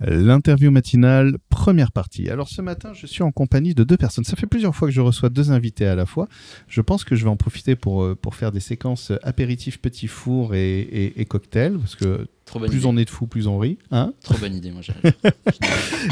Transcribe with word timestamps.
L'interview 0.00 0.70
matinale, 0.70 1.36
première 1.50 1.92
partie. 1.92 2.30
Alors 2.30 2.48
ce 2.48 2.62
matin, 2.62 2.92
je 2.94 3.06
suis 3.06 3.22
en 3.22 3.32
compagnie 3.32 3.74
de 3.74 3.84
deux 3.84 3.98
personnes. 3.98 4.24
Ça 4.24 4.34
fait 4.36 4.46
plusieurs 4.46 4.74
fois 4.74 4.88
que 4.88 4.94
je 4.94 5.00
reçois 5.02 5.28
deux 5.28 5.52
invités 5.52 5.86
à 5.86 5.94
la 5.94 6.06
fois. 6.06 6.26
Je 6.68 6.80
pense 6.80 7.04
que 7.04 7.16
je 7.16 7.24
vais 7.24 7.30
en 7.30 7.36
profiter 7.36 7.76
pour, 7.76 8.02
euh, 8.02 8.14
pour 8.14 8.34
faire 8.34 8.50
des 8.50 8.60
séquences 8.60 9.12
apéritifs, 9.22 9.78
petits 9.78 10.08
fours 10.08 10.54
et, 10.54 11.12
et, 11.16 11.24
cocktails, 11.26 11.76
parce 11.78 11.96
que 11.96 12.26
plus 12.66 12.86
on 12.86 12.96
est 12.96 13.04
de 13.04 13.10
fous, 13.10 13.26
plus 13.26 13.46
on 13.46 13.58
rit. 13.58 13.76
Hein 13.90 14.14
Trop 14.22 14.38
bonne 14.38 14.54
idée, 14.54 14.70
moi. 14.70 14.80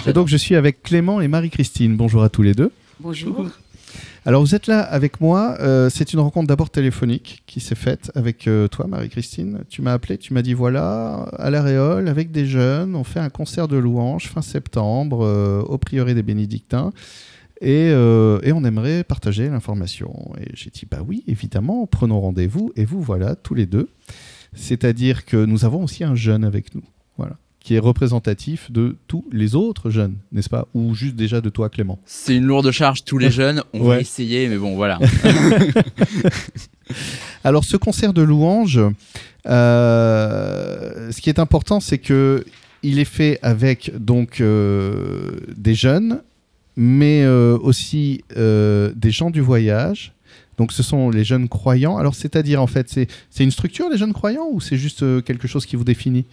et 0.06 0.12
donc 0.12 0.28
je 0.28 0.36
suis 0.36 0.54
avec 0.54 0.82
Clément 0.82 1.20
et 1.22 1.28
Marie-Christine. 1.28 1.96
Bonjour 1.96 2.22
à 2.22 2.28
tous 2.28 2.42
les 2.42 2.52
deux. 2.52 2.70
Bonjour. 3.00 3.46
Alors 4.26 4.42
vous 4.42 4.54
êtes 4.54 4.66
là 4.66 4.80
avec 4.80 5.20
moi. 5.20 5.56
Euh, 5.60 5.88
c'est 5.90 6.12
une 6.12 6.20
rencontre 6.20 6.48
d'abord 6.48 6.70
téléphonique 6.70 7.42
qui 7.46 7.60
s'est 7.60 7.74
faite 7.74 8.10
avec 8.14 8.46
euh, 8.46 8.68
toi, 8.68 8.86
Marie-Christine. 8.86 9.64
Tu 9.68 9.80
m'as 9.80 9.92
appelé, 9.92 10.18
tu 10.18 10.34
m'as 10.34 10.42
dit 10.42 10.54
voilà, 10.54 11.22
à 11.38 11.50
l'Aréole, 11.50 12.08
avec 12.08 12.30
des 12.30 12.46
jeunes, 12.46 12.94
on 12.94 13.04
fait 13.04 13.20
un 13.20 13.30
concert 13.30 13.68
de 13.68 13.76
louanges 13.76 14.28
fin 14.28 14.42
septembre 14.42 15.24
euh, 15.24 15.62
au 15.62 15.78
prieuré 15.78 16.14
des 16.14 16.22
Bénédictins. 16.22 16.92
Et, 17.60 17.88
et 17.88 18.52
on 18.52 18.64
aimerait 18.64 19.02
partager 19.02 19.48
l'information. 19.48 20.30
Et 20.40 20.48
j'ai 20.54 20.70
dit 20.70 20.86
bah 20.88 21.00
oui, 21.04 21.24
évidemment, 21.26 21.88
prenons 21.88 22.20
rendez-vous. 22.20 22.70
Et 22.76 22.84
vous 22.84 23.02
voilà 23.02 23.34
tous 23.34 23.54
les 23.54 23.66
deux. 23.66 23.88
C'est-à-dire 24.54 25.24
que 25.24 25.44
nous 25.44 25.64
avons 25.64 25.82
aussi 25.82 26.04
un 26.04 26.14
jeune 26.14 26.44
avec 26.44 26.76
nous. 26.76 26.84
Voilà 27.16 27.36
qui 27.68 27.74
est 27.74 27.80
représentatif 27.80 28.72
de 28.72 28.96
tous 29.08 29.26
les 29.30 29.54
autres 29.54 29.90
jeunes, 29.90 30.14
n'est-ce 30.32 30.48
pas? 30.48 30.66
Ou 30.72 30.94
juste 30.94 31.16
déjà 31.16 31.42
de 31.42 31.50
toi, 31.50 31.68
Clément? 31.68 31.98
C'est 32.06 32.34
une 32.34 32.46
lourde 32.46 32.70
charge, 32.70 33.04
tous 33.04 33.18
les 33.18 33.30
jeunes. 33.40 33.62
On 33.74 33.84
va 33.84 34.00
essayer, 34.00 34.48
mais 34.48 34.56
bon, 34.56 34.74
voilà. 34.74 34.98
Alors, 37.44 37.64
ce 37.64 37.76
concert 37.76 38.14
de 38.14 38.22
louanges, 38.22 38.80
euh, 39.46 41.12
ce 41.12 41.20
qui 41.20 41.28
est 41.28 41.38
important, 41.38 41.80
c'est 41.80 41.98
que 41.98 42.42
il 42.82 42.98
est 43.00 43.04
fait 43.04 43.38
avec 43.42 43.92
donc 43.98 44.40
euh, 44.40 45.32
des 45.54 45.74
jeunes, 45.74 46.22
mais 46.74 47.22
euh, 47.22 47.58
aussi 47.58 48.22
des 48.34 49.10
gens 49.10 49.28
du 49.28 49.42
voyage. 49.42 50.14
Donc, 50.56 50.72
ce 50.72 50.82
sont 50.82 51.10
les 51.10 51.22
jeunes 51.22 51.50
croyants. 51.50 51.98
Alors, 51.98 52.14
c'est-à-dire, 52.14 52.62
en 52.62 52.66
fait, 52.66 52.88
c'est 52.88 53.44
une 53.44 53.50
structure, 53.50 53.90
les 53.90 53.98
jeunes 53.98 54.14
croyants, 54.14 54.48
ou 54.50 54.58
c'est 54.62 54.78
juste 54.78 55.22
quelque 55.24 55.46
chose 55.46 55.66
qui 55.66 55.76
vous 55.76 55.84
définit? 55.84 56.24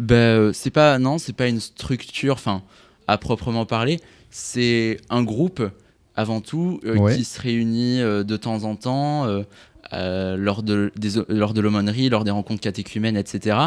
Ben, 0.00 0.14
euh, 0.14 0.52
c'est 0.54 0.70
pas 0.70 0.98
non, 0.98 1.18
c'est 1.18 1.34
pas 1.34 1.46
une 1.46 1.60
structure, 1.60 2.34
enfin 2.34 2.62
à 3.06 3.18
proprement 3.18 3.66
parler. 3.66 4.00
C'est 4.30 4.96
un 5.10 5.22
groupe 5.22 5.62
avant 6.16 6.40
tout 6.40 6.80
euh, 6.84 7.14
qui 7.14 7.24
se 7.24 7.38
réunit 7.38 8.00
euh, 8.00 8.24
de 8.24 8.36
temps 8.36 8.64
en 8.64 8.76
temps 8.76 9.26
lors 9.92 10.62
de 10.62 10.90
lors 11.28 11.52
de 11.52 11.60
l'aumônerie, 11.60 12.08
lors 12.08 12.24
des 12.24 12.30
rencontres 12.30 12.62
catéchumènes, 12.62 13.18
etc. 13.18 13.58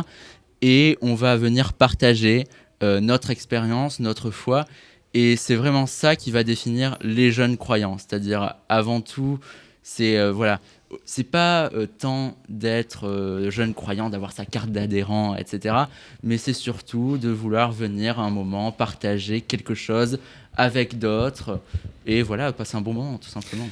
Et 0.64 0.98
on 1.02 1.14
va 1.14 1.38
venir 1.38 1.74
partager 1.74 2.46
notre 2.82 3.30
expérience, 3.30 4.00
notre 4.00 4.30
foi. 4.30 4.66
Et 5.14 5.36
c'est 5.38 5.56
vraiment 5.56 5.86
ça 5.86 6.16
qui 6.16 6.32
va 6.32 6.44
définir 6.44 6.98
les 7.02 7.32
jeunes 7.32 7.56
croyants. 7.56 7.98
C'est-à-dire, 7.98 8.56
avant 8.68 9.00
tout, 9.00 9.40
c'est 9.84 10.32
voilà, 10.32 10.60
c'est 11.06 11.24
pas 11.24 11.72
euh, 11.74 11.86
tant 11.86 12.38
d'être 12.50 13.08
euh, 13.08 13.50
jeune 13.50 13.74
croyant, 13.74 14.10
d'avoir 14.10 14.32
sa 14.32 14.46
carte 14.46 14.70
d'adhérent, 14.70 15.36
etc. 15.36 15.76
Mais 16.24 16.38
c'est 16.38 16.54
surtout 16.54 17.18
de 17.18 17.30
vouloir 17.30 17.72
venir 17.72 18.20
un 18.20 18.30
moment 18.30 18.72
partager 18.72 19.42
quelque 19.42 19.74
chose 19.74 20.20
avec 20.56 21.00
d'autres 21.00 21.60
et 22.06 22.22
voilà, 22.22 22.52
passer 22.52 22.78
un 22.78 22.82
bon 22.82 22.94
moment, 22.94 23.18
tout 23.18 23.30
simplement. 23.30 23.68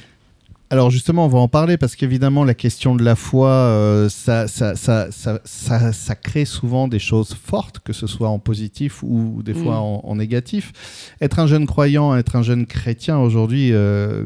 Alors 0.72 0.90
justement, 0.90 1.26
on 1.26 1.28
va 1.28 1.38
en 1.38 1.48
parler 1.48 1.76
parce 1.76 1.96
qu'évidemment, 1.96 2.44
la 2.44 2.54
question 2.54 2.96
de 2.96 3.04
la 3.04 3.14
foi, 3.14 3.50
euh, 3.50 4.08
ça, 4.08 4.48
ça, 4.48 4.74
ça, 4.74 5.10
ça, 5.12 6.14
crée 6.14 6.46
souvent 6.46 6.88
des 6.88 6.98
choses 6.98 7.34
fortes, 7.34 7.80
que 7.80 7.92
ce 7.92 8.06
soit 8.06 8.30
en 8.30 8.38
positif 8.38 9.02
ou 9.02 9.42
des 9.44 9.52
fois 9.52 9.74
mm. 9.74 10.00
en, 10.06 10.16
négatif. 10.16 10.72
Être 11.20 11.40
un 11.40 11.46
jeune 11.46 11.66
croyant, 11.66 12.16
être 12.16 12.36
un 12.36 12.42
jeune 12.42 12.64
chrétien 12.64 13.18
aujourd'hui, 13.18 13.70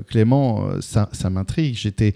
Clément, 0.08 0.69
ça, 0.80 1.08
m'intrigue. 1.30 1.74
J'étais 1.74 2.14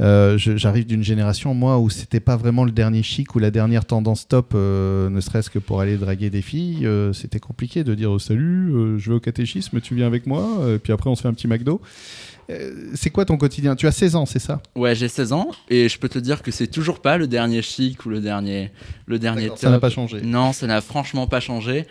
euh, 0.00 0.38
j'arrive 0.38 0.86
d'une 0.86 1.02
génération, 1.02 1.52
moi, 1.54 1.78
où 1.78 1.90
c'était 1.90 2.20
pas 2.20 2.36
vraiment 2.36 2.64
le 2.64 2.70
dernier 2.70 3.02
chic 3.02 3.34
ou 3.34 3.38
la 3.38 3.50
dernière 3.50 3.84
tendance 3.84 4.26
top, 4.26 4.52
euh, 4.54 5.10
ne 5.10 5.20
serait-ce 5.20 5.50
que 5.50 5.58
pour 5.58 5.80
aller 5.80 5.96
draguer 5.96 6.30
des 6.30 6.42
filles. 6.42 6.86
Euh, 6.86 7.12
c'était 7.12 7.40
compliqué 7.40 7.84
de 7.84 7.94
dire 7.94 8.18
salut, 8.20 8.98
je 8.98 9.10
vais 9.10 9.16
au 9.16 9.20
catéchisme, 9.20 9.80
tu 9.80 9.94
viens 9.94 10.06
avec 10.06 10.26
moi, 10.26 10.44
et 10.74 10.78
puis 10.78 10.92
après 10.92 11.10
on 11.10 11.14
se 11.14 11.22
fait 11.22 11.28
un 11.28 11.34
petit 11.34 11.48
McDo. 11.48 11.80
C'est 12.94 13.10
quoi 13.10 13.24
ton 13.24 13.36
quotidien? 13.36 13.76
Tu 13.76 13.86
as 13.86 13.92
16 13.92 14.16
ans, 14.16 14.26
c'est 14.26 14.38
ça? 14.38 14.62
Ouais, 14.74 14.94
j'ai 14.94 15.08
16 15.08 15.32
ans, 15.32 15.50
et 15.68 15.88
je 15.88 15.98
peux 15.98 16.08
te 16.08 16.18
dire 16.18 16.42
que 16.42 16.50
c'est 16.50 16.66
toujours 16.66 17.00
pas 17.00 17.18
le 17.18 17.26
dernier 17.26 17.62
chic 17.62 18.04
ou 18.06 18.08
le 18.08 18.20
dernier, 18.20 18.70
le 19.06 19.18
dernier 19.18 19.48
top. 19.48 19.58
Ça 19.58 19.70
n'a 19.70 19.80
pas 19.80 19.90
changé. 19.90 20.20
Non, 20.22 20.52
ça 20.52 20.66
n'a 20.66 20.80
franchement 20.80 21.26
pas 21.26 21.40
changé. 21.40 21.86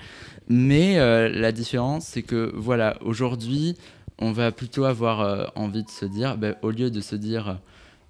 Mais 0.47 0.97
la 1.29 1.51
différence, 1.51 2.05
c'est 2.05 2.23
que 2.23 2.51
voilà, 2.55 2.97
aujourd'hui, 3.01 3.75
on 4.17 4.31
va 4.31 4.51
plutôt 4.51 4.85
avoir 4.85 5.51
envie 5.55 5.83
de 5.83 5.89
se 5.89 6.05
dire, 6.05 6.37
ben, 6.37 6.55
au 6.61 6.71
lieu 6.71 6.89
de 6.89 7.01
se 7.01 7.15
dire 7.15 7.59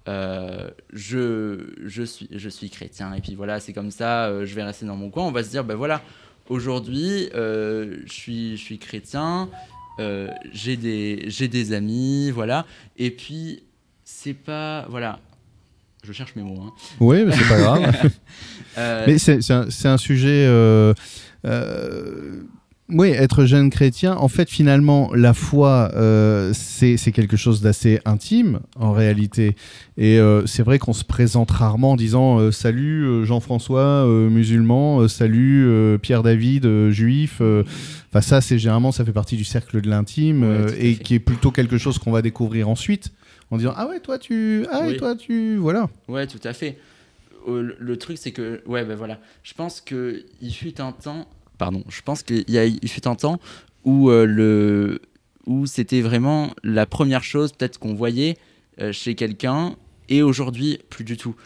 euh, 0.08 0.70
je, 0.92 1.72
je, 1.84 2.02
suis, 2.02 2.28
je 2.32 2.48
suis 2.48 2.70
chrétien 2.70 3.12
et 3.12 3.20
puis 3.20 3.34
voilà, 3.34 3.60
c'est 3.60 3.72
comme 3.72 3.90
ça, 3.90 4.26
euh, 4.26 4.46
je 4.46 4.54
vais 4.54 4.62
rester 4.62 4.86
dans 4.86 4.96
mon 4.96 5.10
coin. 5.10 5.24
On 5.24 5.30
va 5.30 5.44
se 5.44 5.50
dire, 5.50 5.62
ben 5.62 5.74
voilà, 5.74 6.00
aujourd'hui, 6.48 7.28
euh, 7.34 7.98
je, 8.06 8.12
suis, 8.12 8.56
je 8.56 8.62
suis 8.62 8.78
chrétien, 8.78 9.48
j'ai 10.52 10.76
des, 10.76 11.28
des 11.48 11.72
amis, 11.72 12.30
voilà. 12.30 12.66
Et 12.96 13.10
puis, 13.10 13.62
c'est 14.04 14.34
pas. 14.34 14.86
Voilà. 14.88 15.20
Je 16.02 16.12
cherche 16.12 16.34
mes 16.34 16.42
mots. 16.42 16.62
Hein. 16.62 16.72
Oui, 16.98 17.24
mais 17.26 17.36
c'est 17.36 17.48
pas 17.48 17.58
grave. 17.60 18.10
mais 19.06 19.18
c'est 19.18 19.50
un, 19.50 19.68
un, 19.84 19.98
sujet 19.98 20.46
oui, 22.92 23.08
être 23.10 23.44
jeune 23.44 23.70
chrétien, 23.70 24.16
en 24.16 24.28
fait, 24.28 24.48
finalement, 24.48 25.10
la 25.14 25.34
foi, 25.34 25.90
euh, 25.94 26.52
c'est 26.54 27.12
quelque 27.12 27.36
chose 27.36 27.60
d'assez 27.60 28.00
intime, 28.04 28.60
en 28.76 28.92
réalité. 28.92 29.56
Et 29.96 30.18
euh, 30.18 30.46
c'est 30.46 30.62
vrai 30.62 30.78
qu'on 30.78 30.92
se 30.92 31.04
présente 31.04 31.50
rarement 31.50 31.92
en 31.92 31.96
disant 31.96 32.38
euh, 32.38 32.50
Salut 32.50 33.24
Jean-François, 33.24 34.06
musulman, 34.06 35.08
salut 35.08 35.98
Pierre-David, 36.00 36.90
juif. 36.90 37.40
Enfin, 37.40 38.20
ça, 38.20 38.40
c'est 38.40 38.58
généralement, 38.58 38.92
ça 38.92 39.04
fait 39.04 39.12
partie 39.12 39.36
du 39.36 39.44
cercle 39.44 39.80
de 39.80 39.88
l'intime 39.88 40.66
et 40.78 40.96
qui 40.96 41.14
est 41.14 41.20
plutôt 41.20 41.50
quelque 41.50 41.78
chose 41.78 41.98
qu'on 41.98 42.12
va 42.12 42.22
découvrir 42.22 42.68
ensuite 42.68 43.12
en 43.50 43.56
disant 43.56 43.74
Ah 43.76 43.88
ouais, 43.88 44.00
toi, 44.00 44.18
tu. 44.18 44.66
Ah, 44.70 44.88
et 44.88 44.96
toi, 44.96 45.14
tu. 45.14 45.56
Voilà. 45.56 45.88
Ouais, 46.08 46.26
tout 46.26 46.40
à 46.44 46.52
fait. 46.52 46.78
Le, 47.46 47.96
truc, 47.96 48.18
c'est 48.18 48.32
que. 48.32 48.62
Ouais, 48.66 48.84
ben 48.84 48.96
voilà. 48.96 49.18
Je 49.42 49.54
pense 49.54 49.80
qu'il 49.80 50.24
fut 50.52 50.80
un 50.80 50.92
temps 50.92 51.26
pardon, 51.60 51.84
je 51.90 52.00
pense 52.00 52.22
qu'il 52.22 52.48
y 52.48 52.56
a 52.56 52.66
eu 52.66 52.78
fut 52.86 53.06
un 53.06 53.14
temps 53.14 53.38
où, 53.84 54.08
euh, 54.08 54.24
le, 54.24 55.02
où 55.46 55.66
c'était 55.66 56.00
vraiment 56.00 56.54
la 56.64 56.86
première 56.86 57.22
chose 57.22 57.52
peut-être 57.52 57.78
qu'on 57.78 57.92
voyait 57.92 58.38
euh, 58.80 58.92
chez 58.92 59.14
quelqu'un, 59.14 59.76
et 60.08 60.22
aujourd'hui, 60.22 60.78
plus 60.88 61.04
du 61.04 61.18
tout. 61.18 61.36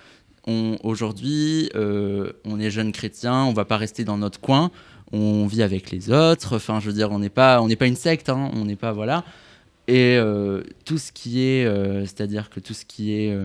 Aujourd'hui, 0.47 1.69
euh, 1.75 2.33
on 2.45 2.61
est 2.61 2.71
jeune 2.71 2.93
chrétien, 2.93 3.45
on 3.45 3.53
va 3.53 3.65
pas 3.65 3.77
rester 3.77 4.05
dans 4.05 4.17
notre 4.17 4.41
coin, 4.41 4.71
on 5.11 5.49
vit 5.49 5.63
avec 5.63 5.91
les 5.91 6.13
autres, 6.13 6.57
enfin 6.57 6.79
je 6.79 6.87
veux 6.87 6.93
dire, 6.93 7.11
on 7.11 7.19
n'est 7.19 7.29
pas, 7.29 7.61
on 7.61 7.67
n'est 7.67 7.77
pas 7.77 7.87
une 7.87 7.97
secte, 7.97 8.29
hein, 8.29 8.51
on 8.55 8.67
n'est 8.67 8.77
pas, 8.77 8.93
voilà. 8.93 9.25
Et 9.89 10.19
tout 10.85 10.99
ce 10.99 11.11
qui 11.13 11.41
est, 11.41 11.67
c'est-à-dire 12.07 12.51
que 12.51 12.61
tout 12.61 12.75
ce 12.75 12.85
qui 12.85 13.13
est... 13.13 13.37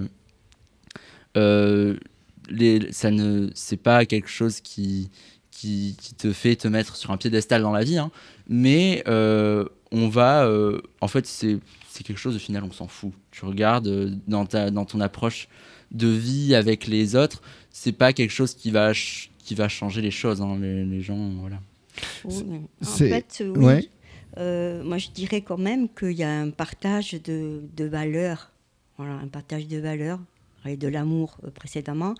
Ça 2.91 3.12
ne 3.12 3.50
c'est 3.53 3.81
pas 3.81 4.06
quelque 4.06 4.30
chose 4.30 4.59
qui, 4.59 5.09
qui, 5.59 5.95
te 6.17 6.31
fait 6.31 6.55
te 6.55 6.67
mettre 6.67 6.95
sur 6.95 7.11
un 7.11 7.17
piédestal 7.17 7.61
dans 7.61 7.73
la 7.73 7.83
vie, 7.83 7.97
hein. 7.97 8.11
mais 8.47 9.03
euh, 9.07 9.65
on 9.91 10.07
va, 10.07 10.45
euh, 10.45 10.81
en 11.01 11.07
fait, 11.07 11.25
c'est 11.25 11.59
quelque 12.05 12.17
chose 12.17 12.33
de 12.33 12.39
final, 12.39 12.63
on 12.63 12.71
s'en 12.71 12.87
fout. 12.87 13.11
Tu 13.31 13.43
regardes 13.43 13.87
euh, 13.87 14.09
dans, 14.27 14.45
ta, 14.45 14.71
dans 14.71 14.85
ton 14.85 15.01
approche 15.01 15.49
de 15.91 16.07
vie 16.07 16.55
avec 16.55 16.87
les 16.87 17.15
autres, 17.15 17.41
c'est 17.71 17.91
pas 17.91 18.13
quelque 18.13 18.31
chose 18.31 18.53
qui 18.53 18.71
va, 18.71 18.93
qui 18.93 19.53
va 19.55 19.67
changer 19.67 20.01
les 20.01 20.11
choses, 20.11 20.41
hein, 20.41 20.57
les, 20.61 21.01
gens, 21.01 21.29
voilà. 21.41 21.59
en 22.23 22.85
fait, 22.85 23.44
oui. 23.57 23.89
moi, 24.38 24.97
je 24.97 25.09
dirais 25.13 25.41
quand 25.41 25.57
même 25.57 25.89
qu'il 25.89 26.13
y 26.13 26.23
a 26.23 26.39
un 26.39 26.51
partage 26.51 27.12
de, 27.21 27.63
de 27.75 27.85
valeurs, 27.85 28.51
voilà, 28.97 29.13
un 29.15 29.27
partage 29.27 29.67
de 29.67 29.77
valeurs, 29.77 30.19
et 30.65 30.77
de 30.77 30.88
l'amour 30.88 31.38
précédemment, 31.55 32.15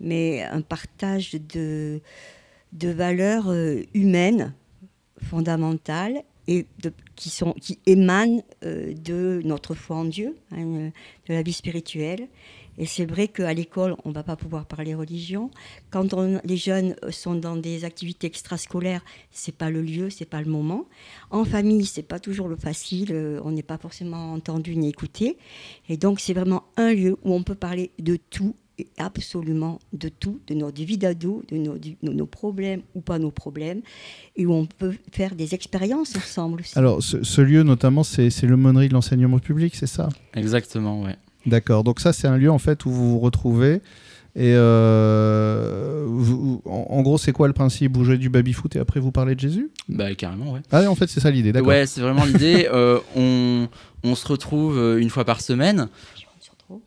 mais 0.00 0.42
un 0.42 0.60
partage 0.60 1.36
de, 1.48 2.00
de 2.76 2.88
valeurs 2.88 3.48
euh, 3.48 3.82
humaines 3.94 4.54
fondamentales 5.22 6.22
et 6.48 6.66
qui, 7.16 7.78
émanent 7.86 8.42
euh, 8.64 8.92
de 8.94 9.40
notre 9.44 9.74
foi 9.74 9.96
en 9.96 10.04
Dieu, 10.04 10.36
hein, 10.52 10.90
de 11.28 11.34
la 11.34 11.42
vie 11.42 11.52
spirituelle. 11.52 12.28
Et 12.78 12.86
c'est 12.86 13.06
vrai 13.06 13.28
qu'à 13.28 13.54
l'école, 13.54 13.96
on 14.04 14.10
ne 14.10 14.14
va 14.14 14.22
pas 14.22 14.36
pouvoir 14.36 14.66
parler 14.66 14.94
religion. 14.94 15.50
Quand 15.90 16.14
les 16.44 16.56
jeunes 16.56 16.94
sont 17.10 17.34
dans 17.34 17.56
des 17.56 17.84
activités 17.84 18.26
extrascolaires, 18.26 19.02
c'est 19.30 19.56
pas 19.56 19.70
le 19.70 19.80
lieu, 19.80 20.10
c'est 20.10 20.26
pas 20.26 20.42
le 20.42 20.50
moment. 20.50 20.84
En 21.30 21.44
famille, 21.44 21.86
c'est 21.86 22.02
pas 22.02 22.20
toujours 22.20 22.48
le 22.48 22.56
facile. 22.56 23.12
Euh, 23.12 23.40
on 23.44 23.50
n'est 23.50 23.62
pas 23.62 23.78
forcément 23.78 24.32
entendu 24.32 24.76
ni 24.76 24.90
écouté. 24.90 25.38
Et 25.88 25.96
donc, 25.96 26.20
c'est 26.20 26.34
vraiment 26.34 26.64
un 26.76 26.92
lieu 26.92 27.16
où 27.24 27.32
on 27.32 27.42
peut 27.42 27.54
parler 27.54 27.92
de 27.98 28.16
tout 28.16 28.54
absolument 28.98 29.78
de 29.92 30.08
tout, 30.08 30.40
de 30.46 30.54
notre 30.54 30.82
vie 30.82 30.98
d'ado, 30.98 31.42
de 31.50 31.56
nos, 31.56 31.76
nos, 32.02 32.26
problèmes 32.26 32.82
ou 32.94 33.00
pas 33.00 33.18
nos 33.18 33.30
problèmes, 33.30 33.80
et 34.36 34.46
où 34.46 34.52
on 34.52 34.66
peut 34.66 34.94
faire 35.12 35.34
des 35.34 35.54
expériences 35.54 36.14
ensemble 36.16 36.60
aussi. 36.60 36.78
Alors, 36.78 37.02
ce, 37.02 37.40
lieu, 37.40 37.62
notamment, 37.62 38.04
c'est 38.04 38.42
l'aumônerie 38.42 38.88
de 38.88 38.94
l'enseignement 38.94 39.38
public, 39.38 39.74
c'est 39.74 39.86
ça? 39.86 40.08
Exactement, 40.34 41.02
ouais. 41.02 41.16
D'accord. 41.46 41.84
Donc 41.84 42.00
ça, 42.00 42.12
c'est 42.12 42.26
un 42.26 42.36
lieu 42.36 42.50
en 42.50 42.58
fait 42.58 42.84
où 42.86 42.90
vous 42.90 43.12
vous 43.12 43.18
retrouvez. 43.20 43.80
Et 44.38 44.52
euh, 44.54 46.06
en, 46.66 47.00
gros, 47.00 47.16
c'est 47.16 47.32
quoi 47.32 47.46
le 47.46 47.54
principe? 47.54 47.96
Vous 47.96 48.04
jouez 48.04 48.18
du 48.18 48.28
baby-foot 48.28 48.76
et 48.76 48.78
après 48.78 49.00
vous 49.00 49.10
parlez 49.10 49.34
de 49.34 49.40
Jésus? 49.40 49.70
Bah 49.88 50.14
carrément, 50.14 50.52
ouais. 50.52 50.60
Ah, 50.70 50.82
en 50.90 50.94
fait, 50.94 51.08
c'est 51.08 51.20
ça 51.20 51.30
l'idée, 51.30 51.52
d'accord. 51.52 51.68
Ouais, 51.68 51.86
c'est 51.86 52.02
vraiment 52.02 52.26
l'idée. 52.26 52.68
Euh, 52.70 52.98
on, 53.16 53.68
on, 54.04 54.14
se 54.14 54.28
retrouve 54.28 54.76
euh, 54.76 54.98
une 55.00 55.08
fois 55.08 55.24
par 55.24 55.40
semaine. 55.40 55.88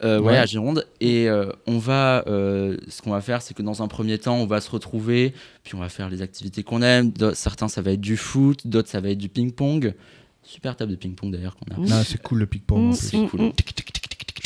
Ouais. 0.02 0.38
à 0.38 0.46
Gironde. 0.46 0.86
Et 1.02 1.30
on 1.68 1.78
va, 1.78 2.24
ce 2.26 3.02
qu'on 3.02 3.12
va 3.12 3.22
faire, 3.22 3.42
c'est 3.42 3.54
que 3.54 3.62
dans 3.62 3.81
un 3.81 3.88
premier 3.88 4.18
temps, 4.18 4.38
on 4.38 4.46
va 4.46 4.62
se 4.62 4.70
retrouver, 4.70 5.34
puis 5.64 5.76
on 5.76 5.80
va 5.80 5.90
faire 5.90 6.10
les 6.10 6.22
activités 6.22 6.64
qu'on 6.64 6.81
aime. 6.81 7.12
Certains, 7.34 7.68
ça 7.68 7.81
va 7.81 7.92
être 7.92 8.02
du 8.02 8.18
foot, 8.18 8.68
d'autres, 8.68 8.90
ça 8.90 9.00
va 9.00 9.10
être 9.10 9.18
du 9.18 9.30
ping-pong. 9.30 9.94
Super 10.44 10.76
table 10.76 10.92
de 10.92 10.96
ping-pong 10.96 11.31
d'ailleurs 11.31 11.56
qu'on 11.56 11.76
a. 11.76 12.00
Ah, 12.00 12.04
c'est 12.04 12.22
cool 12.22 12.40
le 12.40 12.46
ping-pong. 12.48 12.94
C'est 12.94 13.28
cool. 13.28 13.52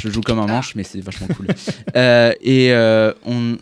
Je 0.03 0.09
joue 0.09 0.19
comme 0.19 0.39
un 0.39 0.47
manche, 0.47 0.75
mais 0.75 0.83
c'est 0.83 0.99
vachement 0.99 1.27
cool. 1.27 1.47
Euh, 1.95 2.33
et, 2.41 2.73
euh, 2.73 3.13
on, 3.25 3.57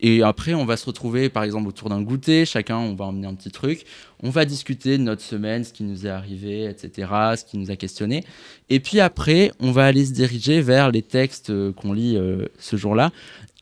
et 0.00 0.22
après, 0.22 0.54
on 0.54 0.64
va 0.64 0.76
se 0.76 0.86
retrouver, 0.86 1.28
par 1.28 1.44
exemple, 1.44 1.68
autour 1.68 1.90
d'un 1.90 2.00
goûter. 2.00 2.46
Chacun, 2.46 2.78
on 2.78 2.94
va 2.94 3.04
emmener 3.04 3.26
un 3.26 3.34
petit 3.34 3.50
truc. 3.50 3.84
On 4.22 4.30
va 4.30 4.44
discuter 4.44 4.96
de 4.96 5.02
notre 5.02 5.22
semaine, 5.22 5.62
ce 5.62 5.72
qui 5.72 5.84
nous 5.84 6.06
est 6.06 6.10
arrivé, 6.10 6.64
etc., 6.64 7.08
ce 7.36 7.44
qui 7.44 7.58
nous 7.58 7.70
a 7.70 7.76
questionné. 7.76 8.24
Et 8.70 8.80
puis 8.80 9.00
après, 9.00 9.52
on 9.60 9.72
va 9.72 9.84
aller 9.84 10.06
se 10.06 10.12
diriger 10.12 10.62
vers 10.62 10.90
les 10.90 11.02
textes 11.02 11.50
euh, 11.50 11.72
qu'on 11.72 11.92
lit 11.92 12.18
ce 12.58 12.76
jour-là. 12.76 13.12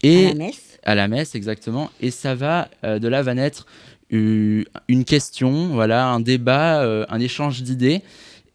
Et 0.03 0.27
à 0.27 0.29
la 0.29 0.35
messe. 0.35 0.79
À 0.85 0.95
la 0.95 1.09
messe, 1.09 1.35
exactement. 1.35 1.91
Et 2.01 2.13
ça 2.13 2.35
va, 2.35 2.69
de 2.83 3.09
là 3.09 3.23
va 3.23 3.35
naître 3.35 3.67
une 4.11 5.05
question, 5.05 5.69
voilà, 5.69 6.07
un 6.07 6.21
débat, 6.21 6.83
un 7.11 7.21
échange 7.21 7.63
d'idées. 7.63 8.03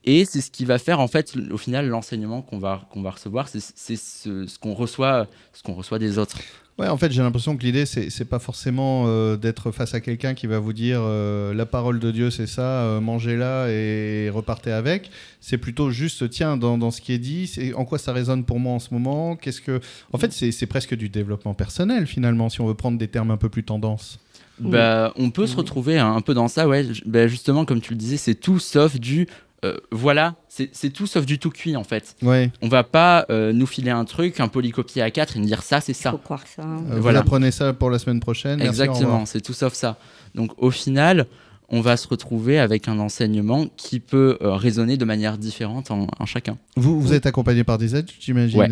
Et 0.05 0.25
c'est 0.25 0.41
ce 0.41 0.51
qui 0.51 0.65
va 0.65 0.79
faire, 0.79 0.99
en 0.99 1.07
fait, 1.07 1.33
au 1.51 1.57
final, 1.57 1.87
l'enseignement 1.87 2.41
qu'on 2.41 2.59
va, 2.59 2.87
qu'on 2.91 3.01
va 3.01 3.11
recevoir, 3.11 3.47
c'est 3.47 3.59
ce, 3.59 4.45
ce 4.47 4.59
qu'on 4.59 4.73
reçoit, 4.73 5.27
ce 5.53 5.63
qu'on 5.63 5.73
reçoit 5.73 5.99
des 5.99 6.17
autres. 6.17 6.39
Ouais, 6.79 6.87
en 6.87 6.97
fait, 6.97 7.11
j'ai 7.11 7.21
l'impression 7.21 7.55
que 7.55 7.63
l'idée, 7.63 7.85
c'est, 7.85 8.25
pas 8.25 8.39
forcément 8.39 9.03
euh, 9.05 9.37
d'être 9.37 9.71
face 9.71 9.93
à 9.93 10.01
quelqu'un 10.01 10.33
qui 10.33 10.47
va 10.47 10.57
vous 10.57 10.73
dire 10.73 11.01
euh, 11.03 11.53
la 11.53 11.67
parole 11.67 11.99
de 11.99 12.09
Dieu, 12.09 12.31
c'est 12.31 12.47
ça, 12.47 12.61
euh, 12.61 12.99
mangez-la 12.99 13.69
et 13.69 14.31
repartez 14.33 14.71
avec. 14.71 15.11
C'est 15.39 15.59
plutôt 15.59 15.91
juste, 15.91 16.27
tiens, 16.31 16.57
dans, 16.57 16.79
dans 16.79 16.89
ce 16.89 16.99
qui 16.99 17.13
est 17.13 17.19
dit, 17.19 17.45
c'est, 17.45 17.75
en 17.75 17.85
quoi 17.85 17.99
ça 17.99 18.11
résonne 18.11 18.43
pour 18.43 18.59
moi 18.59 18.73
en 18.73 18.79
ce 18.79 18.91
moment 18.91 19.35
Qu'est-ce 19.35 19.61
que. 19.61 19.81
En 20.13 20.17
fait, 20.17 20.33
c'est, 20.33 20.65
presque 20.65 20.95
du 20.95 21.09
développement 21.09 21.53
personnel, 21.53 22.07
finalement, 22.07 22.49
si 22.49 22.59
on 22.59 22.65
veut 22.65 22.73
prendre 22.73 22.97
des 22.97 23.07
termes 23.07 23.29
un 23.29 23.37
peu 23.37 23.49
plus 23.49 23.63
tendance. 23.63 24.19
Bah, 24.59 25.13
on 25.15 25.29
peut 25.29 25.45
se 25.45 25.55
retrouver 25.55 25.99
un, 25.99 26.21
peu 26.21 26.33
dans 26.33 26.47
ça, 26.47 26.67
ouais. 26.67 26.87
Bah, 27.05 27.27
justement, 27.27 27.65
comme 27.65 27.81
tu 27.81 27.93
le 27.93 27.97
disais, 27.97 28.17
c'est 28.17 28.35
tout 28.35 28.57
sauf 28.57 28.99
du 28.99 29.27
euh, 29.63 29.77
voilà, 29.91 30.35
c'est 30.49 30.89
tout 30.89 31.07
sauf 31.07 31.25
du 31.25 31.39
tout 31.39 31.49
cuit 31.49 31.75
en 31.75 31.83
fait. 31.83 32.15
Ouais. 32.21 32.51
On 32.61 32.67
va 32.67 32.83
pas 32.83 33.25
euh, 33.29 33.53
nous 33.53 33.65
filer 33.65 33.91
un 33.91 34.05
truc, 34.05 34.39
un 34.39 34.47
polycopier 34.47 35.01
à 35.01 35.09
4 35.09 35.37
et 35.37 35.39
nous 35.39 35.45
dire 35.45 35.63
ça, 35.63 35.79
c'est 35.79 35.93
ça. 35.93 36.11
Faut 36.11 36.17
croire 36.17 36.45
ça. 36.45 36.63
Hein. 36.63 36.83
Euh, 36.91 36.99
voilà. 36.99 37.23
Vous 37.25 37.51
ça 37.51 37.73
pour 37.73 37.89
la 37.89 37.99
semaine 37.99 38.19
prochaine. 38.19 38.61
Exactement, 38.61 39.25
c'est 39.25 39.41
tout 39.41 39.53
sauf 39.53 39.73
ça. 39.73 39.97
Donc 40.35 40.51
au 40.57 40.69
final, 40.69 41.27
on 41.69 41.81
va 41.81 41.97
se 41.97 42.07
retrouver 42.07 42.59
avec 42.59 42.87
un 42.87 42.99
enseignement 42.99 43.67
qui 43.77 43.99
peut 43.99 44.37
résonner 44.41 44.97
de 44.97 45.05
manière 45.05 45.37
différente 45.37 45.91
en, 45.91 46.25
chacun. 46.25 46.57
Vous, 46.75 46.99
vous 46.99 47.13
êtes 47.13 47.25
accompagné 47.25 47.63
par 47.63 47.77
des 47.77 47.95
adultes, 47.95 48.21
j'imagine 48.21 48.67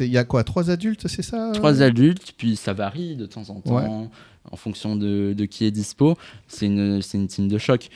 Il 0.00 0.06
y 0.06 0.18
a 0.18 0.24
quoi 0.24 0.44
Trois 0.44 0.70
adultes, 0.70 1.08
c'est 1.08 1.22
ça 1.22 1.50
Trois 1.54 1.82
adultes, 1.82 2.34
puis 2.36 2.56
ça 2.56 2.72
varie 2.72 3.16
de 3.16 3.26
temps 3.26 3.50
en 3.50 3.60
temps 3.60 4.10
en 4.50 4.56
fonction 4.56 4.96
de, 4.96 5.32
de, 5.32 5.44
qui 5.46 5.64
est 5.64 5.70
dispo. 5.70 6.16
C'est 6.48 6.66
une, 6.66 7.00
une 7.14 7.26
team 7.26 7.48
de 7.48 7.58
choc. 7.58 7.88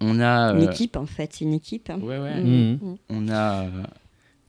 On 0.00 0.20
a. 0.20 0.52
Une 0.52 0.62
euh, 0.62 0.70
équipe, 0.70 0.96
en 0.96 1.06
fait, 1.06 1.30
c'est 1.32 1.44
une 1.44 1.54
équipe. 1.54 1.90
Hein. 1.90 1.98
Ouais, 2.00 2.18
ouais. 2.18 2.40
Mmh. 2.42 2.72
Mmh. 2.72 2.96
On 3.10 3.28
a. 3.28 3.62
Euh, 3.64 3.70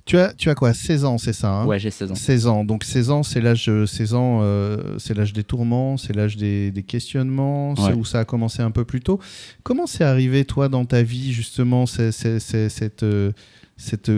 tu 0.05 0.17
as, 0.17 0.33
tu 0.33 0.49
as 0.49 0.55
quoi? 0.55 0.73
16 0.73 1.05
ans, 1.05 1.17
c'est 1.19 1.33
ça 1.33 1.51
hein? 1.51 1.65
Ouais, 1.67 1.77
j'ai 1.77 1.91
16 1.91 2.11
ans. 2.11 2.15
16 2.15 2.47
ans. 2.47 2.63
Donc 2.63 2.83
16 2.83 3.11
ans, 3.11 3.21
c'est 3.21 3.41
l'âge, 3.41 3.69
16 3.85 4.13
ans, 4.15 4.39
euh, 4.41 4.97
c'est 4.97 5.15
l'âge 5.15 5.33
des 5.33 5.43
tourments, 5.43 5.97
c'est 5.97 6.15
l'âge 6.15 6.35
des, 6.35 6.71
des, 6.71 6.81
questionnements, 6.81 7.75
c'est 7.75 7.93
où 7.93 8.03
ça 8.03 8.21
a 8.21 8.25
commencé 8.25 8.63
un 8.63 8.71
peu 8.71 8.85
plus 8.85 9.01
tôt. 9.01 9.19
Comment 9.61 9.85
c'est 9.85 10.03
arrivé, 10.03 10.45
toi, 10.45 10.67
dans 10.67 10.85
ta 10.85 11.03
vie, 11.03 11.31
justement, 11.31 11.85
cette, 11.85 12.39
cette 12.39 14.11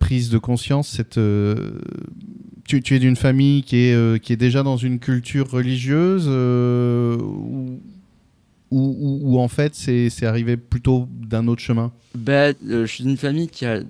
prise 0.00 0.30
de 0.30 0.38
conscience 0.38 0.88
cette, 0.88 1.20
tu, 2.64 2.82
tu, 2.82 2.96
es 2.96 2.98
d'une 2.98 3.16
famille 3.16 3.62
qui 3.62 3.76
est, 3.76 4.20
qui 4.20 4.32
est 4.32 4.36
déjà 4.36 4.64
dans 4.64 4.76
une 4.76 4.98
culture 4.98 5.48
religieuse 5.48 6.26
ou 6.26 7.80
ou, 8.70 9.38
en 9.38 9.48
fait 9.48 9.74
c'est 9.74 10.26
arrivé 10.26 10.56
plutôt 10.56 11.08
d'un 11.10 11.48
autre 11.48 11.62
chemin 11.62 11.92
bah, 12.14 12.52
Je 12.66 12.86
suis 12.86 13.04
d'une 13.04 13.16
famille 13.16 13.48
qui 13.48 13.64
a 13.66 13.80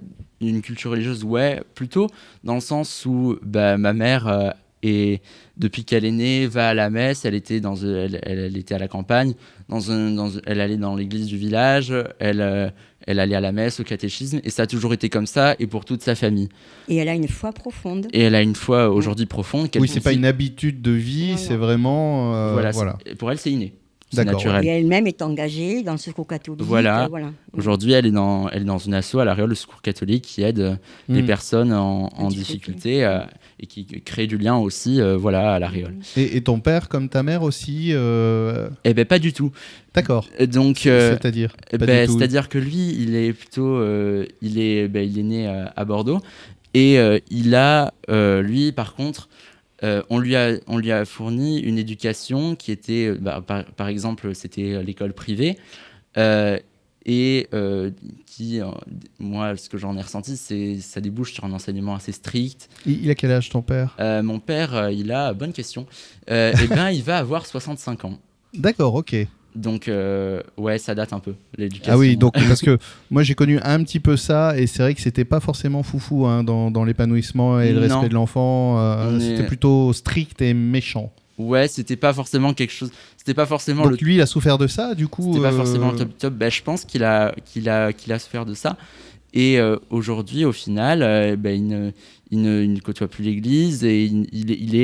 une 0.40 0.62
culture 0.62 0.92
religieuse, 0.92 1.24
ouais, 1.24 1.62
plutôt, 1.74 2.06
dans 2.44 2.54
le 2.54 2.60
sens 2.60 3.04
où 3.06 3.36
bah, 3.42 3.76
ma 3.76 3.92
mère, 3.92 4.28
euh, 4.28 4.50
est, 4.82 5.22
depuis 5.56 5.84
qu'elle 5.84 6.04
est 6.04 6.12
née, 6.12 6.46
va 6.46 6.68
à 6.68 6.74
la 6.74 6.90
messe, 6.90 7.24
elle 7.24 7.34
était, 7.34 7.60
dans, 7.60 7.74
elle, 7.76 8.20
elle, 8.22 8.56
était 8.56 8.74
à 8.74 8.78
la 8.78 8.88
campagne, 8.88 9.34
dans 9.68 9.90
un, 9.90 10.12
dans, 10.12 10.30
elle 10.46 10.60
allait 10.60 10.76
dans 10.76 10.94
l'église 10.94 11.26
du 11.26 11.36
village, 11.36 11.92
elle, 12.18 12.40
euh, 12.40 12.70
elle 13.06 13.18
allait 13.20 13.34
à 13.34 13.40
la 13.40 13.52
messe, 13.52 13.80
au 13.80 13.84
catéchisme, 13.84 14.40
et 14.44 14.50
ça 14.50 14.62
a 14.62 14.66
toujours 14.66 14.92
été 14.92 15.08
comme 15.08 15.26
ça, 15.26 15.56
et 15.58 15.66
pour 15.66 15.84
toute 15.84 16.02
sa 16.02 16.14
famille. 16.14 16.48
Et 16.88 16.96
elle 16.96 17.08
a 17.08 17.14
une 17.14 17.28
foi 17.28 17.52
profonde. 17.52 18.06
Et 18.12 18.20
elle 18.20 18.34
a 18.34 18.42
une 18.42 18.54
foi 18.54 18.90
aujourd'hui 18.90 19.26
profonde. 19.26 19.68
Oui, 19.78 19.88
c'est 19.88 20.00
pas 20.00 20.12
une 20.12 20.24
habitude 20.24 20.82
de 20.82 20.92
vie, 20.92 21.36
c'est 21.36 21.56
vraiment... 21.56 22.34
Euh, 22.34 22.52
voilà, 22.52 22.70
voilà. 22.70 22.98
pour 23.18 23.30
elle, 23.30 23.38
c'est 23.38 23.50
inné. 23.50 23.74
Naturel. 24.16 24.64
Et 24.64 24.68
elle-même 24.68 25.06
est 25.06 25.22
engagée 25.22 25.82
dans 25.82 25.92
le 25.92 25.98
secours 25.98 26.26
catholique. 26.26 26.62
Voilà. 26.62 27.08
Aujourd'hui, 27.52 27.92
elle 27.92 28.06
est 28.06 28.10
dans, 28.10 28.48
elle 28.48 28.62
est 28.62 28.66
dans 28.66 28.78
une 28.78 28.94
asso 28.94 29.16
à 29.18 29.24
l'arrière 29.24 29.46
le 29.46 29.54
secours 29.54 29.82
catholique 29.82 30.22
qui 30.22 30.42
aide 30.42 30.60
euh, 30.60 30.74
les 31.08 31.22
hmm. 31.22 31.26
personnes 31.26 31.72
en, 31.72 32.28
difficulté, 32.28 33.04
euh, 33.04 33.20
et 33.60 33.66
qui 33.66 33.86
crée 33.86 34.26
du 34.26 34.38
lien 34.38 34.56
aussi, 34.56 35.00
euh, 35.00 35.16
voilà, 35.16 35.54
à 35.54 35.58
l'arrière. 35.58 35.90
Et, 36.16 36.40
ton 36.40 36.60
père, 36.60 36.88
comme 36.88 37.08
ta 37.08 37.22
mère 37.22 37.42
aussi 37.42 37.92
Eh 37.92 38.94
ben 38.94 39.04
pas 39.04 39.18
du 39.18 39.32
tout. 39.32 39.52
D'accord. 39.94 40.28
Donc, 40.40 40.78
c'est-à-dire 40.78 41.54
ben, 41.78 42.08
C'est-à-dire 42.08 42.48
que 42.48 42.58
lui, 42.58 42.94
il 42.98 43.14
est 43.14 43.32
plutôt, 43.32 43.82
il 44.42 44.58
est, 44.58 44.88
ben, 44.88 45.08
il 45.08 45.18
est 45.18 45.22
né 45.22 45.46
à 45.48 45.84
Bordeaux 45.84 46.20
et 46.74 46.98
il 47.30 47.54
a, 47.54 47.92
lui, 48.08 48.72
par 48.72 48.94
contre. 48.94 49.28
Euh, 49.84 50.02
on, 50.10 50.18
lui 50.18 50.34
a, 50.34 50.54
on 50.66 50.78
lui 50.78 50.90
a 50.90 51.04
fourni 51.04 51.60
une 51.60 51.78
éducation 51.78 52.56
qui 52.56 52.72
était, 52.72 53.06
euh, 53.06 53.18
bah, 53.20 53.44
par, 53.76 53.88
exemple, 53.88 54.34
c'était 54.34 54.82
l'école 54.82 55.12
privée, 55.12 55.56
euh, 56.16 56.58
et 57.06 57.48
qui, 58.26 58.60
moi, 59.18 59.56
ce 59.56 59.70
que 59.70 59.78
j'en 59.78 59.96
ai 59.96 60.02
ressenti, 60.02 60.36
c'est 60.36 60.78
ça 60.80 61.00
débouche 61.00 61.32
sur 61.32 61.44
un 61.44 61.52
enseignement 61.52 61.94
assez 61.94 62.12
strict. 62.12 62.68
Il, 62.84 63.08
a 63.10 63.14
quel 63.14 63.30
âge 63.30 63.48
ton 63.48 63.62
père? 63.62 63.96
Mon 64.22 64.40
père, 64.40 64.90
il 64.90 65.10
a, 65.10 65.32
bonne 65.32 65.54
question, 65.54 65.86
eh 66.26 66.52
ben, 66.68 66.90
il 66.90 67.02
va 67.02 67.16
avoir 67.16 67.46
65 67.46 68.04
ans. 68.04 68.18
D'accord, 68.52 68.94
ok. 68.94 69.16
Donc, 69.58 69.88
euh, 69.88 70.40
ouais, 70.56 70.78
ça 70.78 70.94
date 70.94 71.12
un 71.12 71.18
peu, 71.18 71.34
l'éducation. 71.56 71.92
Ah 71.92 71.98
oui, 71.98 72.16
donc, 72.16 72.34
parce 72.34 72.60
que 72.60 72.78
moi 73.10 73.24
j'ai 73.24 73.34
connu 73.34 73.58
un 73.64 73.82
petit 73.82 73.98
peu 73.98 74.16
ça, 74.16 74.56
et 74.56 74.68
c'est 74.68 74.82
vrai 74.82 74.94
que 74.94 75.00
c'était 75.00 75.24
pas 75.24 75.40
forcément 75.40 75.82
foufou 75.82 76.26
hein, 76.26 76.44
dans, 76.44 76.70
dans 76.70 76.84
l'épanouissement 76.84 77.60
et 77.60 77.72
le 77.72 77.80
respect 77.80 78.08
de 78.08 78.14
l'enfant. 78.14 78.78
Euh, 78.78 79.18
c'était 79.18 79.46
plutôt 79.46 79.92
strict 79.92 80.40
et 80.42 80.54
méchant. 80.54 81.12
Ouais, 81.38 81.66
c'était 81.66 81.96
pas 81.96 82.12
forcément 82.12 82.54
quelque 82.54 82.72
chose. 82.72 82.90
C'était 83.16 83.34
pas 83.34 83.46
forcément. 83.46 83.82
Donc 83.82 84.00
lui, 84.00 84.14
il 84.14 84.20
a 84.20 84.26
souffert 84.26 84.58
de 84.58 84.68
ça, 84.68 84.94
du 84.94 85.08
coup. 85.08 85.32
C'était 85.32 85.42
pas 85.42 85.52
forcément 85.52 85.90
le 85.90 85.96
euh, 85.96 85.98
top 85.98 86.18
top. 86.18 86.34
Ben, 86.34 86.50
je 86.50 86.62
pense 86.62 86.84
qu'il 86.84 87.02
a, 87.02 87.34
qu'il 87.44 87.68
a, 87.68 87.92
qu'il 87.92 88.12
a 88.12 88.18
souffert 88.20 88.46
de 88.46 88.54
ça. 88.54 88.76
Et 89.34 89.58
aujourd'hui, 89.90 90.44
au 90.44 90.52
final, 90.52 91.36
ben, 91.36 91.92
il, 92.30 92.40
ne, 92.40 92.80
côtoie 92.80 93.08
plus 93.08 93.24
l'Église 93.24 93.84
et 93.84 94.04
il, 94.04 94.50
est, 94.50 94.58
il, 94.58 94.74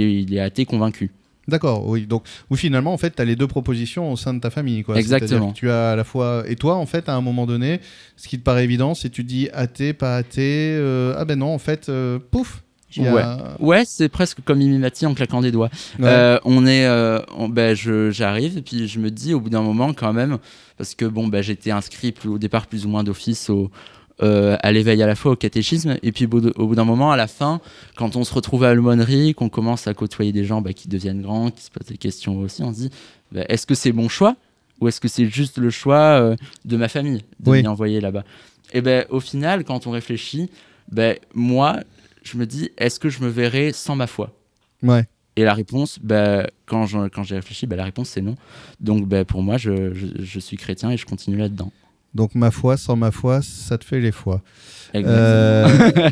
est, 0.00 0.22
il 0.22 0.34
est 0.34 0.40
athée 0.40 0.64
convaincu. 0.64 1.10
D'accord, 1.48 1.86
oui. 1.86 2.06
Donc, 2.06 2.24
ou 2.50 2.56
finalement, 2.56 2.92
en 2.92 2.98
fait, 2.98 3.16
tu 3.16 3.22
as 3.22 3.24
les 3.24 3.36
deux 3.36 3.46
propositions 3.46 4.12
au 4.12 4.16
sein 4.16 4.34
de 4.34 4.40
ta 4.40 4.50
famille. 4.50 4.82
Quoi. 4.82 4.96
Exactement. 4.98 5.52
tu 5.52 5.70
as 5.70 5.90
à 5.90 5.96
la 5.96 6.04
fois. 6.04 6.44
Et 6.48 6.56
toi, 6.56 6.76
en 6.76 6.86
fait, 6.86 7.08
à 7.08 7.14
un 7.14 7.20
moment 7.20 7.46
donné, 7.46 7.80
ce 8.16 8.28
qui 8.28 8.38
te 8.38 8.44
paraît 8.44 8.64
évident, 8.64 8.94
c'est 8.94 9.10
tu 9.10 9.24
dis 9.24 9.48
athée, 9.52 9.92
pas 9.92 10.16
athée. 10.16 10.76
Euh, 10.78 11.14
ah 11.16 11.24
ben 11.24 11.38
non, 11.38 11.52
en 11.54 11.58
fait, 11.58 11.88
euh, 11.88 12.18
pouf. 12.30 12.62
Ouais, 12.96 13.24
ouais 13.58 13.82
c'est 13.84 14.08
presque 14.08 14.40
comme 14.44 14.58
Mimimati 14.58 15.04
en 15.04 15.14
claquant 15.14 15.40
des 15.40 15.50
doigts. 15.50 15.68
Euh, 15.98 16.38
on 16.44 16.64
est, 16.64 16.88
ben, 17.48 17.74
j'arrive 17.74 18.56
et 18.56 18.62
puis 18.62 18.86
je 18.86 19.00
me 19.00 19.10
dis 19.10 19.34
au 19.34 19.40
bout 19.40 19.50
d'un 19.50 19.62
moment 19.62 19.92
quand 19.92 20.12
même, 20.12 20.38
parce 20.78 20.94
que 20.94 21.04
bon, 21.04 21.26
ben, 21.26 21.42
j'étais 21.42 21.72
inscrit 21.72 22.14
au 22.24 22.38
départ 22.38 22.68
plus 22.68 22.86
ou 22.86 22.88
moins 22.88 23.02
d'office 23.02 23.50
au, 23.50 23.72
euh, 24.22 24.56
à 24.60 24.70
l'éveil 24.70 25.02
à 25.02 25.06
la 25.06 25.14
fois 25.14 25.32
au 25.32 25.36
catéchisme. 25.36 25.96
Et 26.02 26.12
puis 26.12 26.26
au 26.26 26.66
bout 26.66 26.74
d'un 26.74 26.84
moment, 26.84 27.10
à 27.10 27.16
la 27.16 27.26
fin, 27.26 27.60
quand 27.96 28.16
on 28.16 28.24
se 28.24 28.32
retrouve 28.32 28.64
à 28.64 28.74
l'aumônerie, 28.74 29.34
qu'on 29.34 29.48
commence 29.48 29.86
à 29.86 29.94
côtoyer 29.94 30.32
des 30.32 30.44
gens 30.44 30.60
bah, 30.60 30.72
qui 30.72 30.88
deviennent 30.88 31.22
grands, 31.22 31.50
qui 31.50 31.62
se 31.62 31.70
posent 31.70 31.88
des 31.88 31.96
questions 31.96 32.38
aussi, 32.38 32.62
on 32.62 32.72
se 32.72 32.78
dit 32.78 32.90
bah, 33.32 33.44
est-ce 33.48 33.66
que 33.66 33.74
c'est 33.74 33.92
mon 33.92 34.08
choix 34.08 34.36
ou 34.80 34.88
est-ce 34.88 35.00
que 35.00 35.08
c'est 35.08 35.26
juste 35.26 35.58
le 35.58 35.70
choix 35.70 36.20
euh, 36.20 36.36
de 36.64 36.76
ma 36.76 36.88
famille 36.88 37.22
de 37.40 37.52
m'y 37.52 37.66
envoyer 37.66 38.00
là-bas? 38.00 38.24
Et 38.72 38.80
ben 38.80 39.04
au 39.10 39.20
final, 39.20 39.64
quand 39.64 39.86
on 39.86 39.90
réfléchit, 39.90 40.50
ben 40.90 41.16
moi, 41.32 41.80
je 42.22 42.36
me 42.38 42.46
dis, 42.46 42.70
est-ce 42.78 43.00
que 43.00 43.08
je 43.08 43.20
me 43.20 43.28
verrais 43.28 43.72
sans 43.72 43.96
ma 43.96 44.06
foi? 44.06 44.32
Ouais. 44.82 45.04
Et 45.36 45.42
la 45.42 45.54
réponse, 45.54 45.98
bah, 46.00 46.46
quand, 46.66 46.86
quand 47.10 47.24
j'ai 47.24 47.36
réfléchi, 47.36 47.66
bah, 47.66 47.76
la 47.76 47.84
réponse 47.84 48.10
c'est 48.10 48.22
non. 48.22 48.36
Donc 48.80 49.06
bah, 49.06 49.24
pour 49.24 49.42
moi, 49.42 49.56
je, 49.56 49.92
je, 49.92 50.38
suis 50.38 50.56
chrétien 50.56 50.90
et 50.90 50.96
je 50.96 51.06
continue 51.06 51.36
là-dedans. 51.36 51.72
Donc 52.14 52.34
ma 52.34 52.50
foi, 52.50 52.76
sans 52.76 52.96
ma 52.96 53.10
foi, 53.10 53.40
ça 53.42 53.78
te 53.78 53.84
fait 53.84 54.00
les 54.00 54.12
fois. 54.12 54.42
Euh... 54.94 55.68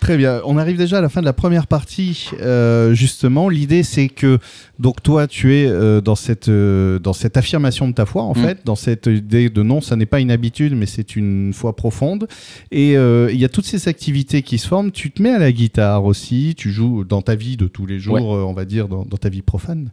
Très 0.00 0.16
bien. 0.16 0.40
On 0.46 0.56
arrive 0.56 0.78
déjà 0.78 0.98
à 0.98 1.00
la 1.02 1.10
fin 1.10 1.20
de 1.20 1.26
la 1.26 1.34
première 1.34 1.66
partie. 1.66 2.30
Euh, 2.40 2.94
justement, 2.94 3.50
l'idée 3.50 3.82
c'est 3.82 4.08
que 4.08 4.38
donc 4.80 5.02
toi 5.02 5.26
tu 5.26 5.54
es 5.54 5.66
euh, 5.66 6.00
dans 6.00 6.16
cette 6.16 6.48
euh, 6.48 6.98
dans 6.98 7.12
cette 7.12 7.36
affirmation 7.36 7.88
de 7.88 7.94
ta 7.94 8.06
foi 8.06 8.22
en 8.22 8.32
mm. 8.32 8.42
fait, 8.42 8.58
dans 8.64 8.74
cette 8.74 9.06
idée 9.06 9.48
de 9.48 9.62
non, 9.62 9.80
ça 9.80 9.94
n'est 9.94 10.06
pas 10.06 10.20
une 10.20 10.30
habitude, 10.30 10.74
mais 10.74 10.86
c'est 10.86 11.14
une 11.14 11.52
foi 11.52 11.76
profonde. 11.76 12.26
Et 12.72 12.92
il 12.92 13.36
y 13.36 13.44
a 13.44 13.48
toutes 13.48 13.66
ces 13.66 13.88
activités 13.88 14.42
qui 14.42 14.58
se 14.58 14.66
forment. 14.66 14.90
Tu 14.90 15.10
te 15.10 15.22
mets 15.22 15.30
à 15.30 15.38
la 15.38 15.52
guitare 15.52 16.04
aussi. 16.04 16.54
Tu 16.56 16.70
joues 16.70 17.04
dans 17.04 17.22
ta 17.22 17.34
vie 17.34 17.56
de 17.56 17.66
tous 17.66 17.86
les 17.86 17.98
jours, 17.98 18.30
on 18.30 18.52
va 18.52 18.64
dire 18.64 18.88
dans, 18.88 19.04
ta 19.04 19.28
vie 19.28 19.42
profane. 19.42 19.90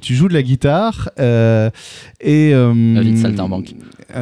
tu 0.00 0.14
joues 0.14 0.28
de 0.28 0.34
la 0.34 0.42
guitare 0.42 1.10
et 1.18 2.50
la 2.52 3.00
vie 3.00 3.12
de 3.12 3.18
saltimbanque. 3.18 3.74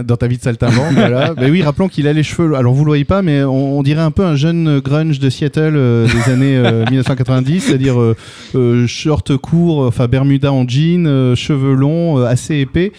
Dans 0.04 0.16
ta 0.16 0.26
vie 0.26 0.38
de 0.38 0.42
saltimbanque, 0.42 0.94
voilà. 0.94 1.34
Mais 1.36 1.50
oui, 1.50 1.62
rappelons 1.62 1.88
qu'il 1.88 2.06
a 2.08 2.12
les 2.12 2.22
cheveux. 2.22 2.54
Alors 2.54 2.74
vous 2.74 2.84
le 2.84 2.90
voyez 2.90 3.04
pas, 3.04 3.22
mais 3.22 3.42
on, 3.44 3.78
on 3.78 3.82
dirait 3.82 4.02
un 4.02 4.10
peu 4.10 4.24
un 4.24 4.36
jeune 4.36 4.80
grunge 4.80 5.18
de 5.18 5.30
Seattle 5.30 5.74
euh, 5.76 6.06
des 6.06 6.30
années 6.30 6.84
1990, 6.90 7.56
euh, 7.56 7.60
c'est-à-dire 7.66 8.14
euh, 8.54 8.86
short 8.86 9.36
court, 9.36 9.92
enfin 9.94 10.08
Bermuda 10.08 10.52
en 10.52 10.66
jean, 10.66 11.34
cheveux 11.36 11.74
longs, 11.74 12.24
assez 12.24 12.56
épais. 12.56 12.92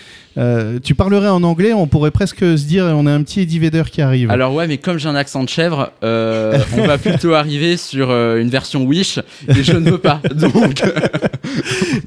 tu 0.83 0.95
parlerais 0.95 1.29
en 1.29 1.43
anglais, 1.43 1.73
on 1.73 1.87
pourrait 1.87 2.11
presque 2.11 2.39
se 2.39 2.65
dire 2.65 2.85
on 2.85 3.05
a 3.05 3.11
un 3.11 3.21
petit 3.23 3.41
Eddie 3.41 3.59
Vedder 3.59 3.83
qui 3.91 4.01
arrive. 4.01 4.31
Alors 4.31 4.53
ouais, 4.53 4.67
mais 4.67 4.77
comme 4.77 4.97
j'ai 4.97 5.09
un 5.09 5.15
accent 5.15 5.43
de 5.43 5.49
chèvre, 5.49 5.91
on 6.01 6.87
va 6.87 6.97
plutôt 6.97 7.33
arriver 7.35 7.77
sur 7.77 8.11
une 8.11 8.49
version 8.49 8.83
Wish 8.85 9.19
et 9.47 9.63
je 9.63 9.73
ne 9.73 9.91
veux 9.91 9.97
pas. 9.97 10.21
Donc 10.35 10.81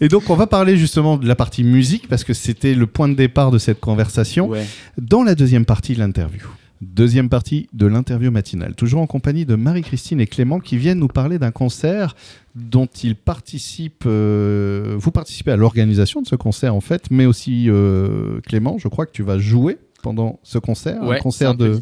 et 0.00 0.08
donc 0.08 0.30
on 0.30 0.34
va 0.34 0.46
parler 0.46 0.76
justement 0.76 1.16
de 1.16 1.26
la 1.26 1.34
partie 1.34 1.64
musique 1.64 2.08
parce 2.08 2.24
que 2.24 2.32
c'était 2.32 2.74
le 2.74 2.86
point 2.86 3.08
de 3.08 3.14
départ 3.14 3.50
de 3.50 3.58
cette 3.58 3.80
conversation 3.80 4.50
dans 4.96 5.22
la 5.22 5.34
deuxième 5.34 5.64
partie 5.64 5.94
de 5.94 6.00
l'interview. 6.00 6.48
Deuxième 6.80 7.28
partie 7.28 7.68
de 7.72 7.86
l'interview 7.86 8.30
matinale, 8.30 8.76
toujours 8.76 9.00
en 9.00 9.08
compagnie 9.08 9.44
de 9.44 9.56
Marie-Christine 9.56 10.20
et 10.20 10.28
Clément 10.28 10.60
qui 10.60 10.76
viennent 10.76 11.00
nous 11.00 11.08
parler 11.08 11.40
d'un 11.40 11.50
concert 11.50 12.14
dont 12.54 12.86
ils 13.02 13.16
participent. 13.16 14.04
Euh, 14.06 14.94
vous 14.96 15.10
participez 15.10 15.50
à 15.50 15.56
l'organisation 15.56 16.22
de 16.22 16.28
ce 16.28 16.36
concert 16.36 16.76
en 16.76 16.80
fait, 16.80 17.10
mais 17.10 17.26
aussi 17.26 17.68
euh, 17.68 18.40
Clément, 18.42 18.78
je 18.78 18.86
crois 18.86 19.06
que 19.06 19.12
tu 19.12 19.24
vas 19.24 19.38
jouer 19.38 19.78
pendant 20.04 20.38
ce 20.44 20.58
concert, 20.58 21.02
un 21.02 21.18
concert 21.18 21.56
de 21.56 21.80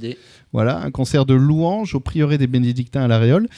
voilà, 0.53 0.81
un 0.81 0.91
concert 0.91 1.27
de 1.27 1.35
louange 1.35 1.95
au 1.95 2.01
prieuré 2.01 2.39
des 2.39 2.47
bénédictins 2.47 3.03
à 3.03 3.09
La 3.09 3.19
Réole. 3.19 3.49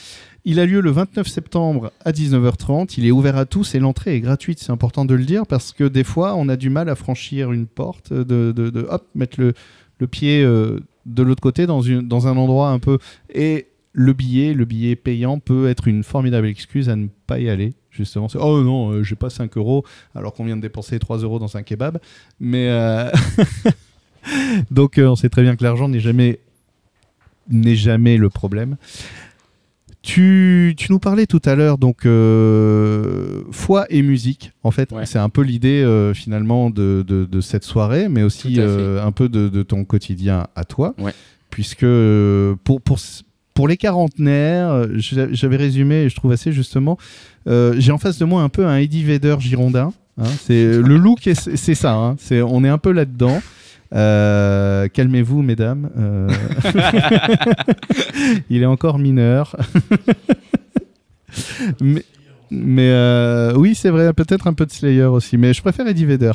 Il 0.43 0.59
a 0.59 0.65
lieu 0.65 0.81
le 0.81 0.91
29 0.91 1.25
septembre 1.27 1.93
à 2.03 2.11
19h30. 2.11 2.95
Il 2.97 3.05
est 3.05 3.11
ouvert 3.11 3.37
à 3.37 3.45
tous 3.45 3.75
et 3.75 3.79
l'entrée 3.79 4.15
est 4.15 4.19
gratuite. 4.19 4.59
C'est 4.59 4.71
important 4.71 5.05
de 5.05 5.13
le 5.15 5.23
dire 5.23 5.45
parce 5.45 5.71
que 5.71 5.85
des 5.85 6.03
fois, 6.03 6.35
on 6.35 6.49
a 6.49 6.57
du 6.57 6.69
mal 6.69 6.89
à 6.89 6.95
franchir 6.95 7.51
une 7.51 7.67
porte, 7.67 8.11
de, 8.11 8.51
de, 8.51 8.87
hop, 8.89 9.07
mettre 9.15 9.39
le, 9.39 9.53
le 9.99 10.07
pied 10.07 10.43
euh, 10.43 10.79
de 11.09 11.23
l'autre 11.23 11.41
côté 11.41 11.65
dans, 11.65 11.81
une, 11.81 12.07
dans 12.07 12.27
un 12.27 12.37
endroit 12.37 12.69
un 12.69 12.79
peu. 12.79 12.97
Et 13.33 13.67
le 13.93 14.13
billet, 14.13 14.53
le 14.53 14.65
billet 14.65 14.95
payant 14.95 15.39
peut 15.39 15.67
être 15.67 15.87
une 15.87 16.03
formidable 16.03 16.47
excuse 16.47 16.89
à 16.89 16.95
ne 16.95 17.07
pas 17.27 17.39
y 17.39 17.49
aller. 17.49 17.73
Justement, 17.91 18.27
oh 18.35 18.61
non, 18.61 18.91
euh, 18.91 19.03
j'ai 19.03 19.15
pas 19.15 19.29
5 19.29 19.57
euros 19.57 19.83
alors 20.13 20.33
qu'on 20.33 20.45
vient 20.45 20.55
de 20.55 20.61
dépenser 20.61 20.99
3 20.99 21.17
euros 21.17 21.39
dans 21.39 21.57
un 21.57 21.63
kebab. 21.63 21.99
Mais 22.39 22.67
euh, 22.69 23.09
donc, 24.71 24.97
euh, 24.97 25.07
on 25.07 25.15
sait 25.15 25.29
très 25.29 25.41
bien 25.41 25.55
que 25.55 25.63
l'argent 25.63 25.89
n'est 25.89 25.99
jamais 25.99 26.39
n'est 27.49 27.75
jamais 27.75 28.17
le 28.17 28.29
problème. 28.29 28.77
Tu, 30.09 30.73
tu, 30.75 30.91
nous 30.91 30.97
parlais 30.97 31.27
tout 31.27 31.41
à 31.45 31.53
l'heure, 31.53 31.77
donc, 31.77 32.07
euh, 32.07 33.43
foi 33.51 33.85
et 33.91 34.01
musique. 34.01 34.53
En 34.63 34.71
fait, 34.71 34.89
c'est 35.05 35.19
un 35.19 35.29
peu 35.29 35.43
l'idée 35.43 35.83
euh, 35.83 36.15
finalement 36.15 36.71
de, 36.71 37.05
de, 37.07 37.41
cette 37.41 37.63
soirée, 37.63 38.09
mais 38.09 38.23
aussi 38.23 38.55
euh, 38.57 39.05
un 39.05 39.11
peu 39.11 39.29
de, 39.29 39.61
ton 39.61 39.85
quotidien 39.85 40.47
à 40.55 40.63
toi. 40.65 40.95
Puisque 41.51 41.85
pour, 42.63 42.81
pour, 42.81 42.97
pour 43.53 43.67
les 43.67 43.77
quarantenaires, 43.77 44.87
j'avais 44.97 45.57
résumé, 45.57 45.97
et 45.97 46.09
je 46.09 46.15
trouve 46.15 46.31
assez 46.31 46.53
justement, 46.53 46.97
j'ai 47.45 47.91
en 47.91 47.99
face 47.99 48.17
de 48.17 48.25
moi 48.25 48.41
un 48.41 48.49
peu 48.49 48.65
un 48.65 48.77
Eddie 48.77 49.03
Vedder 49.03 49.35
girondin. 49.39 49.93
Hein. 50.17 50.23
c'est 50.43 50.65
le 50.65 50.97
look, 50.97 51.29
c'est 51.35 51.75
ça. 51.75 51.93
Hein. 51.93 52.15
c'est 52.17 52.41
on 52.41 52.63
est 52.63 52.69
un 52.69 52.79
peu 52.79 52.91
là-dedans. 52.91 53.43
Euh, 53.93 54.87
calmez-vous, 54.87 55.41
mesdames. 55.41 55.89
Euh, 55.97 56.29
il 58.49 58.61
est 58.61 58.67
encore 58.67 58.99
mineur. 58.99 59.55
mais, 61.81 62.03
euh, 62.51 63.53
oui, 63.55 63.75
c'est 63.75 63.89
vrai, 63.89 64.13
peut-être 64.13 64.47
un 64.47 64.53
peu 64.53 64.65
de 64.65 64.71
Slayer 64.71 65.05
aussi, 65.05 65.37
mais 65.37 65.53
je 65.53 65.61
préfère 65.61 65.87
Eddie 65.87 66.05
Vedder 66.05 66.31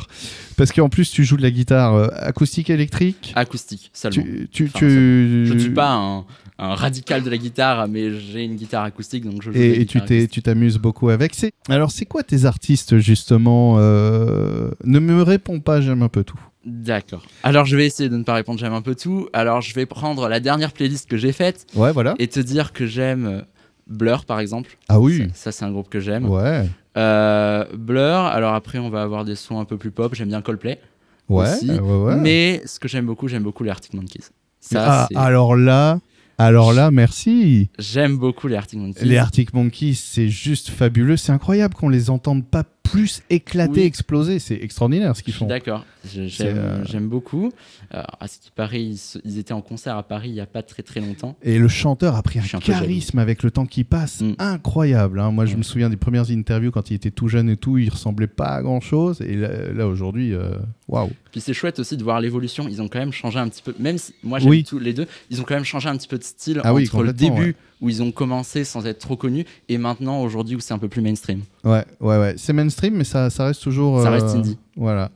parce 0.57 0.71
qu'en 0.71 0.89
plus 0.89 1.11
tu 1.11 1.23
joues 1.23 1.37
de 1.37 1.41
la 1.41 1.51
guitare 1.51 2.09
acoustique 2.15 2.69
électrique. 2.69 3.33
Acoustique 3.35 3.89
seulement. 3.93 4.23
Tu, 4.51 4.69
Je 4.73 5.53
ne 5.53 5.59
suis 5.59 5.69
pas 5.69 5.93
un, 5.93 6.25
radical 6.57 7.23
de 7.23 7.29
la 7.29 7.37
guitare, 7.37 7.87
mais 7.87 8.11
j'ai 8.11 8.43
une 8.43 8.55
guitare 8.55 8.83
acoustique, 8.83 9.25
donc 9.25 9.41
je 9.41 9.51
joue. 9.51 9.57
Et, 9.57 9.81
et 9.81 10.27
tu 10.27 10.41
t'amuses 10.41 10.77
beaucoup 10.77 11.09
avec. 11.09 11.35
Alors, 11.69 11.91
c'est 11.91 12.05
quoi 12.05 12.23
tes 12.23 12.45
artistes 12.45 12.97
justement 12.99 13.77
Ne 13.77 14.99
me 14.99 15.21
réponds 15.21 15.59
pas, 15.59 15.81
j'aime 15.81 16.03
un 16.03 16.09
peu 16.09 16.23
tout. 16.23 16.39
D'accord. 16.65 17.23
Alors 17.43 17.65
je 17.65 17.77
vais 17.77 17.85
essayer 17.85 18.09
de 18.09 18.17
ne 18.17 18.23
pas 18.23 18.33
répondre 18.33 18.59
j'aime 18.59 18.73
un 18.73 18.81
peu 18.81 18.95
tout. 18.95 19.29
Alors 19.33 19.61
je 19.61 19.73
vais 19.75 19.85
prendre 19.85 20.27
la 20.27 20.39
dernière 20.39 20.71
playlist 20.71 21.07
que 21.07 21.15
j'ai 21.15 21.31
faite 21.31 21.67
ouais, 21.75 21.91
voilà. 21.91 22.15
et 22.17 22.27
te 22.27 22.39
dire 22.39 22.73
que 22.73 22.87
j'aime 22.87 23.27
euh, 23.27 23.41
Blur 23.87 24.25
par 24.25 24.39
exemple. 24.39 24.77
Ah 24.89 24.99
oui. 24.99 25.27
Ça, 25.33 25.51
c'est 25.51 25.65
un 25.65 25.71
groupe 25.71 25.89
que 25.89 25.99
j'aime. 25.99 26.27
Ouais. 26.29 26.67
Euh, 26.97 27.65
Blur. 27.73 28.03
Alors 28.03 28.53
après 28.53 28.79
on 28.79 28.89
va 28.89 29.01
avoir 29.01 29.25
des 29.25 29.35
sons 29.35 29.59
un 29.59 29.65
peu 29.65 29.77
plus 29.77 29.91
pop. 29.91 30.15
J'aime 30.15 30.29
bien 30.29 30.41
Coldplay. 30.41 30.79
Ouais, 31.27 31.51
aussi. 31.51 31.71
ouais, 31.71 31.79
ouais. 31.79 32.15
Mais 32.17 32.61
ce 32.65 32.79
que 32.79 32.87
j'aime 32.87 33.05
beaucoup, 33.05 33.27
j'aime 33.27 33.43
beaucoup 33.43 33.63
les 33.63 33.71
Arctic 33.71 33.93
Monkeys. 33.93 34.25
Ça, 34.59 35.07
ah, 35.13 35.19
alors 35.19 35.55
là, 35.55 35.99
alors 36.37 36.73
là, 36.73 36.91
merci. 36.91 37.69
J'aime 37.79 38.17
beaucoup 38.17 38.47
les 38.47 38.55
Arctic 38.55 38.79
Monkeys. 38.79 39.05
Les 39.05 39.17
Arctic 39.17 39.53
Monkeys, 39.53 39.95
c'est 39.95 40.27
juste 40.27 40.69
fabuleux. 40.69 41.17
C'est 41.17 41.31
incroyable 41.31 41.73
qu'on 41.73 41.89
les 41.89 42.09
entende 42.09 42.45
pas 42.45 42.63
plus 42.85 43.21
éclater, 43.29 43.85
exploser. 43.85 44.39
C'est 44.39 44.55
extraordinaire 44.55 45.15
ce 45.15 45.23
qu'ils 45.23 45.33
font. 45.33 45.45
D'accord, 45.45 45.85
euh, 46.17 46.83
j'aime 46.85 47.07
beaucoup. 47.07 47.51
à 47.91 48.27
ce 48.27 48.39
qui 48.39 48.51
paraît, 48.51 48.83
ils, 48.83 49.39
étaient 49.39 49.53
en 49.53 49.61
concert 49.61 49.97
à 49.97 50.03
Paris 50.03 50.29
il 50.29 50.33
n'y 50.33 50.39
a 50.39 50.45
pas 50.45 50.63
très 50.63 50.83
très 50.83 51.01
longtemps. 51.01 51.35
Et 51.43 51.57
le 51.57 51.67
chanteur 51.67 52.15
a 52.15 52.23
pris 52.23 52.39
un, 52.39 52.59
charisme 52.59 53.19
avec 53.19 53.43
le 53.43 53.51
temps 53.51 53.65
qui 53.65 53.83
passe. 53.83 54.21
Mm. 54.21 54.35
Incroyable. 54.39 55.19
Hein. 55.19 55.31
Moi, 55.31 55.45
je 55.45 55.55
me 55.55 55.63
souviens 55.63 55.89
des 55.89 55.97
premières 55.97 56.29
interviews 56.31 56.71
quand 56.71 56.89
il 56.89 56.95
était 56.95 57.11
tout 57.11 57.27
jeune 57.27 57.49
et 57.49 57.57
tout. 57.57 57.77
Il 57.77 57.89
ressemblait 57.89 58.27
pas 58.27 58.49
à 58.49 58.61
grand 58.61 58.81
chose. 58.81 59.21
Et 59.21 59.35
là, 59.35 59.87
aujourd'hui, 59.87 60.33
euh, 60.33 60.51
waouh. 60.87 61.11
Puis 61.31 61.41
c'est 61.41 61.53
chouette 61.53 61.79
aussi 61.79 61.97
de 61.97 62.03
voir 62.03 62.21
l'évolution. 62.21 62.67
Ils 62.67 62.81
ont 62.81 62.87
quand 62.87 62.99
même 62.99 63.11
changé 63.11 63.39
un 63.39 63.49
petit 63.49 63.61
peu. 63.61 63.73
Même 63.79 63.97
si 63.97 64.13
moi 64.23 64.39
j'aime 64.39 64.63
tous 64.63 64.79
les 64.79 64.93
deux, 64.93 65.07
ils 65.29 65.41
ont 65.41 65.43
quand 65.43 65.55
même 65.55 65.65
changé 65.65 65.89
un 65.89 65.97
petit 65.97 66.07
peu 66.07 66.17
de 66.17 66.23
style 66.23 66.61
ah 66.63 66.73
entre 66.73 67.03
le 67.03 67.13
début 67.13 67.55
où 67.81 67.89
ils 67.89 68.01
ont 68.01 68.11
commencé 68.11 68.63
sans 68.63 68.85
être 68.85 68.99
trop 68.99 69.17
connus 69.17 69.45
et 69.67 69.77
maintenant 69.77 70.21
aujourd'hui 70.21 70.55
où 70.55 70.59
c'est 70.59 70.73
un 70.73 70.77
peu 70.77 70.87
plus 70.87 71.01
mainstream. 71.01 71.41
Ouais, 71.63 71.83
ouais, 71.99 72.17
ouais. 72.17 72.35
C'est 72.37 72.53
mainstream, 72.53 72.74
mais 72.91 73.03
ça, 73.03 73.29
ça 73.29 73.45
reste 73.45 73.61
toujours. 73.61 74.01
Ça 74.01 74.09
reste 74.09 74.27
euh, 74.27 74.39
indie. 74.39 74.57
Voilà. 74.75 75.11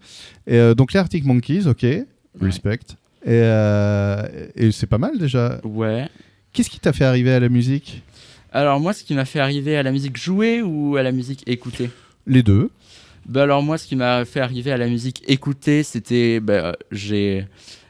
Et 0.48 0.56
euh, 0.56 0.76
donc 0.76 0.94
les 0.94 1.00
Arctic 1.00 1.26
Monkeys, 1.26 1.68
ok, 1.68 1.86
respect. 2.40 2.80
Et, 3.26 3.30
euh, 3.30 4.24
et 4.56 4.72
c'est 4.72 4.88
pas 4.88 4.98
mal 4.98 5.18
déjà. 5.18 5.60
Ouais. 5.64 6.08
Qu'est-ce 6.54 6.70
qui 6.70 6.80
t'a 6.80 6.94
fait 6.94 7.06
arriver 7.06 7.32
à 7.32 7.40
la 7.40 7.50
musique? 7.50 8.02
Alors 8.52 8.80
moi, 8.80 8.94
ce 8.94 9.04
qui 9.04 9.14
m'a 9.14 9.26
fait 9.26 9.40
arriver 9.40 9.78
à 9.78 9.84
la 9.84 9.92
musique 9.92 10.18
jouer 10.18 10.62
ou 10.62 10.96
à 10.96 11.04
la 11.04 11.12
musique 11.12 11.44
écouter? 11.48 11.90
Les 12.26 12.44
deux. 12.44 12.70
Bah 13.28 13.44
alors 13.44 13.62
moi, 13.62 13.78
ce 13.78 13.86
qui 13.86 13.96
m'a 13.96 14.26
fait 14.26 14.40
arriver 14.40 14.72
à 14.72 14.78
la 14.78 14.88
musique 14.88 15.24
écouter, 15.28 15.84
c'était 15.84 16.40
bah, 16.40 16.76
j'ai 16.92 17.46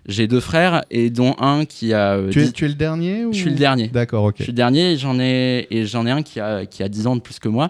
j'ai 0.09 0.27
deux 0.27 0.39
frères 0.39 0.83
et 0.89 1.09
dont 1.09 1.35
un 1.39 1.65
qui 1.65 1.93
a. 1.93 2.15
Euh, 2.15 2.29
tu, 2.29 2.41
es, 2.41 2.51
tu 2.51 2.65
es 2.65 2.67
le 2.67 2.73
dernier 2.73 3.25
Je 3.31 3.37
suis 3.37 3.49
le 3.51 3.55
dernier. 3.55 3.87
D'accord, 3.89 4.25
ok. 4.25 4.35
Je 4.39 4.43
suis 4.43 4.51
le 4.51 4.55
dernier 4.55 4.93
et 4.93 4.97
j'en 4.97 5.19
ai, 5.19 5.67
et 5.69 5.85
j'en 5.85 6.05
ai 6.05 6.11
un 6.11 6.23
qui 6.23 6.39
a, 6.39 6.65
qui 6.65 6.83
a 6.83 6.89
10 6.89 7.07
ans 7.07 7.15
de 7.15 7.21
plus 7.21 7.39
que 7.39 7.47
moi. 7.47 7.69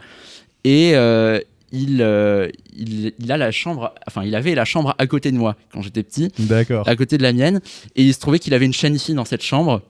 Et 0.63 0.91
euh, 0.96 1.39
il, 1.72 2.02
euh, 2.02 2.50
il, 2.76 3.14
il, 3.20 3.32
a 3.32 3.38
la 3.38 3.52
chambre, 3.52 3.94
enfin, 4.08 4.24
il 4.24 4.36
avait 4.36 4.56
la 4.56 4.66
chambre 4.66 4.96
à 4.98 5.08
côté 5.08 5.32
de 5.32 5.38
moi 5.38 5.56
quand 5.72 5.82
j'étais 5.82 6.04
petit. 6.04 6.30
D'accord. 6.40 6.88
À 6.88 6.96
côté 6.96 7.18
de 7.18 7.24
la 7.24 7.34
mienne. 7.34 7.62
Et 7.96 8.04
il 8.04 8.14
se 8.14 8.20
trouvait 8.20 8.40
qu'il 8.40 8.54
avait 8.54 8.66
une 8.66 8.74
chaîne 8.74 8.96
ici 8.96 9.14
dans 9.14 9.26
cette 9.26 9.44
chambre 9.44 9.82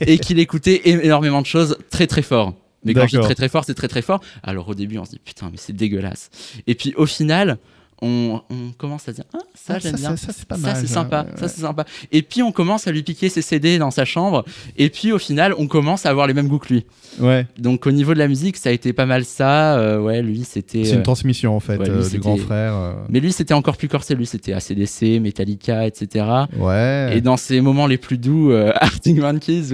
et 0.00 0.18
qu'il 0.18 0.38
écoutait 0.38 0.82
énormément 0.84 1.42
de 1.42 1.46
choses 1.46 1.76
très 1.90 2.06
très 2.06 2.22
fort. 2.22 2.54
Mais 2.84 2.94
quand 2.94 3.06
je 3.06 3.18
dis 3.18 3.22
très 3.22 3.34
très 3.34 3.48
fort, 3.48 3.64
c'est 3.64 3.74
très 3.74 3.88
très 3.88 4.02
fort. 4.02 4.20
Alors 4.42 4.68
au 4.68 4.74
début, 4.74 4.98
on 4.98 5.04
se 5.04 5.10
dit 5.10 5.20
putain, 5.22 5.48
mais 5.50 5.58
c'est 5.58 5.74
dégueulasse. 5.74 6.30
Et 6.66 6.74
puis 6.74 6.94
au 6.96 7.06
final, 7.06 7.58
on, 8.02 8.40
commence 8.78 9.08
à 9.08 9.12
dire 9.12 9.24
ah, 9.34 9.38
ça 9.54 9.74
ah, 9.76 9.78
j'aime 9.78 9.96
bien, 9.96 10.16
ça, 10.16 10.32
c'est 10.32 10.46
pas 10.46 10.56
mal, 10.56 10.74
ça 10.74 10.80
c'est 10.80 10.86
sympa, 10.86 11.26
ça 11.36 11.48
c'est 11.48 11.60
sympa. 11.60 11.84
Et 12.12 12.22
puis 12.22 12.42
on 12.42 12.52
commence 12.52 12.86
à 12.86 12.92
lui 12.92 13.02
piquer 13.02 13.28
ses 13.28 13.42
CD 13.42 13.78
dans 13.78 13.90
sa 13.90 14.04
chambre, 14.04 14.44
et 14.76 14.88
puis 14.90 15.12
au 15.12 15.18
final 15.18 15.54
on 15.58 15.66
commence 15.66 16.06
à 16.06 16.10
avoir 16.10 16.26
les 16.26 16.34
mêmes 16.34 16.48
goûts 16.48 16.58
que 16.58 16.72
lui. 16.72 16.86
Ouais. 17.18 17.46
Donc 17.58 17.86
au 17.86 17.90
niveau 17.90 18.14
de 18.14 18.18
la 18.18 18.28
musique, 18.28 18.56
ça 18.56 18.70
a 18.70 18.72
été 18.72 18.92
pas 18.92 19.06
mal 19.06 19.24
ça. 19.24 19.78
Euh, 19.78 20.00
ouais, 20.00 20.22
lui 20.22 20.44
c'était. 20.44 20.84
C'est 20.84 20.94
une 20.94 21.00
euh, 21.00 21.02
transmission 21.02 21.54
en 21.54 21.60
fait 21.60 21.80
euh, 21.80 22.08
du 22.08 22.18
grand 22.18 22.36
frère. 22.36 22.96
Mais 23.08 23.20
lui 23.20 23.32
c'était 23.32 23.54
encore 23.54 23.76
plus 23.76 23.88
corsé, 23.88 24.14
lui 24.14 24.26
c'était 24.26 24.52
ACDC, 24.52 25.20
Metallica, 25.20 25.86
etc. 25.86 26.26
Ouais. 26.56 27.10
Et 27.14 27.20
dans 27.20 27.36
ses 27.36 27.60
moments 27.60 27.86
les 27.86 27.98
plus 27.98 28.18
doux, 28.18 28.52
Arctic 28.74 29.18
Monkeys 29.18 29.72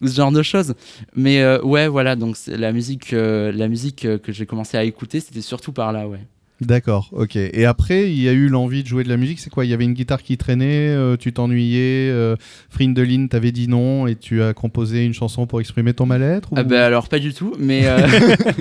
ou, 0.00 0.06
ce 0.06 0.14
genre 0.14 0.32
de 0.32 0.42
choses. 0.42 0.74
Mais 1.14 1.44
ouais, 1.58 1.88
voilà, 1.88 2.16
donc 2.16 2.36
la 2.46 2.72
musique, 2.72 3.12
la 3.12 3.68
musique 3.68 4.02
que 4.02 4.32
j'ai 4.32 4.46
commencé 4.46 4.76
à 4.76 4.84
écouter, 4.84 5.20
c'était 5.20 5.40
surtout 5.40 5.72
par 5.72 5.92
là, 5.92 6.06
ouais. 6.06 6.20
D'accord, 6.66 7.08
ok. 7.12 7.36
Et 7.36 7.64
après, 7.64 8.10
il 8.10 8.20
y 8.20 8.28
a 8.28 8.32
eu 8.32 8.48
l'envie 8.48 8.82
de 8.82 8.88
jouer 8.88 9.04
de 9.04 9.08
la 9.08 9.16
musique. 9.16 9.40
C'est 9.40 9.50
quoi? 9.50 9.64
Il 9.64 9.70
y 9.70 9.74
avait 9.74 9.84
une 9.84 9.94
guitare 9.94 10.22
qui 10.22 10.36
traînait, 10.36 10.90
euh, 10.90 11.16
tu 11.16 11.32
t'ennuyais, 11.32 12.08
euh, 12.10 12.36
Frindeline 12.70 13.28
t'avait 13.28 13.52
dit 13.52 13.68
non 13.68 14.06
et 14.06 14.14
tu 14.14 14.42
as 14.42 14.54
composé 14.54 15.04
une 15.04 15.12
chanson 15.12 15.46
pour 15.46 15.60
exprimer 15.60 15.92
ton 15.94 16.06
mal-être 16.06 16.50
ah 16.54 16.62
bah 16.62 16.84
alors 16.84 17.08
pas 17.08 17.18
du 17.18 17.34
tout, 17.34 17.54
mais 17.58 17.82
euh, 17.86 17.98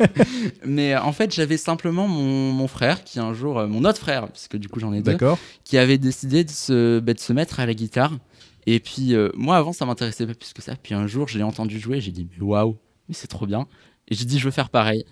mais 0.66 0.96
en 0.96 1.12
fait 1.12 1.34
j'avais 1.34 1.58
simplement 1.58 2.08
mon, 2.08 2.68
frère 2.68 3.04
qui 3.04 3.20
un 3.20 3.34
jour, 3.34 3.66
mon 3.68 3.86
autre 3.86 4.00
frère, 4.00 4.28
parce 4.28 4.48
que 4.48 4.58
du 4.58 4.68
coup 4.68 4.80
j'en 4.80 4.94
ai 4.94 5.02
deux, 5.02 5.18
qui 5.64 5.78
avait 5.78 5.98
décidé 5.98 6.44
de 6.44 6.50
se, 6.50 7.00
bah, 7.00 7.14
de 7.14 7.20
se 7.20 7.34
mettre 7.34 7.60
à 7.60 7.66
la 7.66 7.74
guitare. 7.74 8.14
Et 8.68 8.80
puis 8.80 9.16
moi 9.36 9.58
avant 9.58 9.74
ça 9.74 9.86
m'intéressait 9.86 10.26
pas 10.26 10.34
plus 10.34 10.54
que 10.54 10.62
ça. 10.62 10.76
Puis 10.82 10.94
un 10.94 11.08
jour 11.08 11.28
je 11.28 11.38
l'ai 11.38 11.44
entendu 11.44 11.80
jouer, 11.80 12.02
j'ai 12.02 12.12
dit 12.12 12.28
mais 12.32 12.44
waouh, 12.44 12.78
mais 13.10 13.16
c'est 13.16 13.28
trop 13.28 13.46
bien. 13.46 13.68
Et 14.08 14.16
j'ai 14.16 14.26
dit 14.26 14.40
je 14.40 14.46
veux 14.46 14.52
faire 14.52 14.70
pareil. 14.70 15.06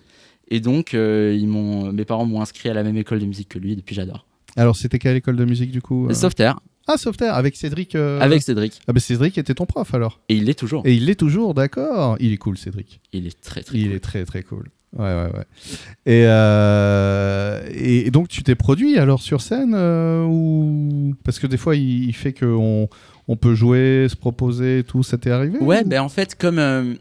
Et 0.50 0.60
donc, 0.60 0.94
euh, 0.94 1.36
ils 1.38 1.46
m'ont, 1.46 1.92
mes 1.92 2.04
parents 2.04 2.26
m'ont 2.26 2.42
inscrit 2.42 2.68
à 2.68 2.74
la 2.74 2.82
même 2.82 2.96
école 2.96 3.20
de 3.20 3.26
musique 3.26 3.48
que 3.48 3.58
lui, 3.58 3.76
depuis 3.76 3.94
j'adore. 3.94 4.26
Alors, 4.56 4.76
c'était 4.76 4.98
quelle 4.98 5.16
école 5.16 5.36
de 5.36 5.44
musique 5.44 5.70
du 5.70 5.80
coup 5.80 6.08
euh 6.08 6.14
Softair. 6.14 6.58
Ah, 6.88 6.96
Softair, 6.96 7.34
avec 7.34 7.54
Cédric 7.54 7.94
euh 7.94 8.18
Avec 8.20 8.42
Cédric. 8.42 8.80
Ah, 8.88 8.92
bah 8.92 8.98
Cédric 8.98 9.38
était 9.38 9.54
ton 9.54 9.64
prof 9.64 9.94
alors 9.94 10.18
Et 10.28 10.34
il 10.34 10.44
l'est 10.44 10.58
toujours. 10.58 10.82
Et 10.86 10.94
il 10.94 11.06
l'est 11.06 11.14
toujours, 11.14 11.54
d'accord. 11.54 12.16
Il 12.18 12.32
est 12.32 12.36
cool, 12.36 12.58
Cédric. 12.58 13.00
Il 13.12 13.28
est 13.28 13.40
très 13.40 13.62
très 13.62 13.78
il 13.78 13.86
cool. 13.86 13.94
est 13.94 14.00
très 14.00 14.24
très 14.24 14.42
cool. 14.42 14.70
Ouais, 14.98 15.04
ouais, 15.04 15.30
ouais. 15.32 15.44
Et, 16.04 16.22
et, 18.06 18.10
donc, 18.10 18.26
tu 18.26 18.42
t'es 18.42 18.56
produit 18.56 18.98
alors 18.98 19.22
sur 19.22 19.40
scène 19.40 19.72
ou 19.72 21.14
Parce 21.22 21.38
que 21.38 21.46
des 21.46 21.58
fois, 21.58 21.76
il, 21.76 22.12
fait 22.12 22.32
qu'on 22.32 22.88
on 23.28 23.36
peut 23.36 23.54
jouer, 23.54 24.08
se 24.10 24.16
proposer, 24.16 24.82
tout. 24.82 25.04
Ça 25.04 25.16
t'est 25.16 25.30
arrivé 25.30 25.60
Ouais, 25.60 25.84
ben 25.84 26.00
en 26.00 26.08
fait, 26.08 26.34
comme 26.34 26.96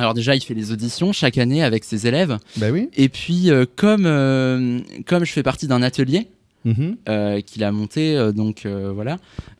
alors 0.00 0.14
déjà, 0.14 0.34
il 0.34 0.40
fait 0.40 0.54
les 0.54 0.72
auditions 0.72 1.12
chaque 1.12 1.36
année 1.36 1.62
avec 1.62 1.84
ses 1.84 2.06
élèves. 2.06 2.38
Bah 2.56 2.70
oui. 2.72 2.88
Et 2.96 3.10
puis, 3.10 3.50
euh, 3.50 3.66
comme, 3.76 4.06
euh, 4.06 4.80
comme 5.04 5.26
je 5.26 5.32
fais 5.32 5.42
partie 5.42 5.66
d'un 5.66 5.82
atelier 5.82 6.28
mhm. 6.64 6.96
euh, 7.10 7.42
qu'il 7.42 7.62
a 7.64 7.70
monté, 7.70 8.18
donc 8.34 8.66
voilà, 8.66 9.18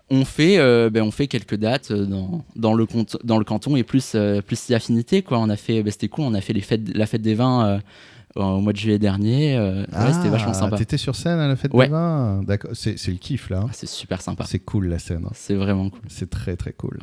on 0.09 0.25
fait, 0.25 0.57
ben, 0.89 1.03
on 1.03 1.11
fait 1.11 1.27
quelques 1.27 1.57
dates 1.57 1.93
dans, 1.93 2.43
dans, 2.57 2.73
le, 2.73 2.87
dans 3.23 3.37
le 3.37 3.45
canton 3.45 3.77
et 3.77 3.83
plus, 3.83 4.17
plus 4.47 4.59
si 4.59 4.75
affinité. 4.75 5.21
Quoi. 5.21 5.39
On 5.39 5.51
a 5.51 5.57
fait, 5.57 5.83
ben, 5.83 5.91
c'était 5.91 6.09
cool, 6.09 6.25
on 6.25 6.33
a 6.33 6.41
fait 6.41 6.55
les 6.55 6.63
fêtes, 6.63 6.97
la 6.97 7.05
fête 7.05 7.23
des 7.23 7.35
vins 7.35 7.83
au 8.37 8.61
mois 8.61 8.73
de 8.73 8.79
juillet 8.79 8.99
dernier. 8.99 9.57
Euh, 9.57 9.85
c'était 10.13 10.29
vachement 10.29 10.55
sympa. 10.55 10.77
T'étais 10.77 10.99
sur 10.99 11.17
scène 11.17 11.39
à 11.39 11.49
la 11.49 11.57
fête 11.57 11.73
des 11.73 11.87
vins 11.87 12.43
D'accord, 12.45 12.71
c'est, 12.75 12.97
le 13.09 13.15
kiff 13.15 13.51
là. 13.51 13.65
Ah, 13.67 13.71
c'est 13.73 13.89
super 13.89 14.23
sympa. 14.23 14.45
C'est 14.47 14.61
cool 14.61 14.89
la 14.89 14.99
scène. 14.99 15.25
Hein. 15.27 15.33
C'est 15.35 15.55
vraiment 15.55 15.91
cool. 15.91 16.01
C'est 16.09 16.31
très 16.31 16.57
très 16.57 16.73
cool. 16.73 16.99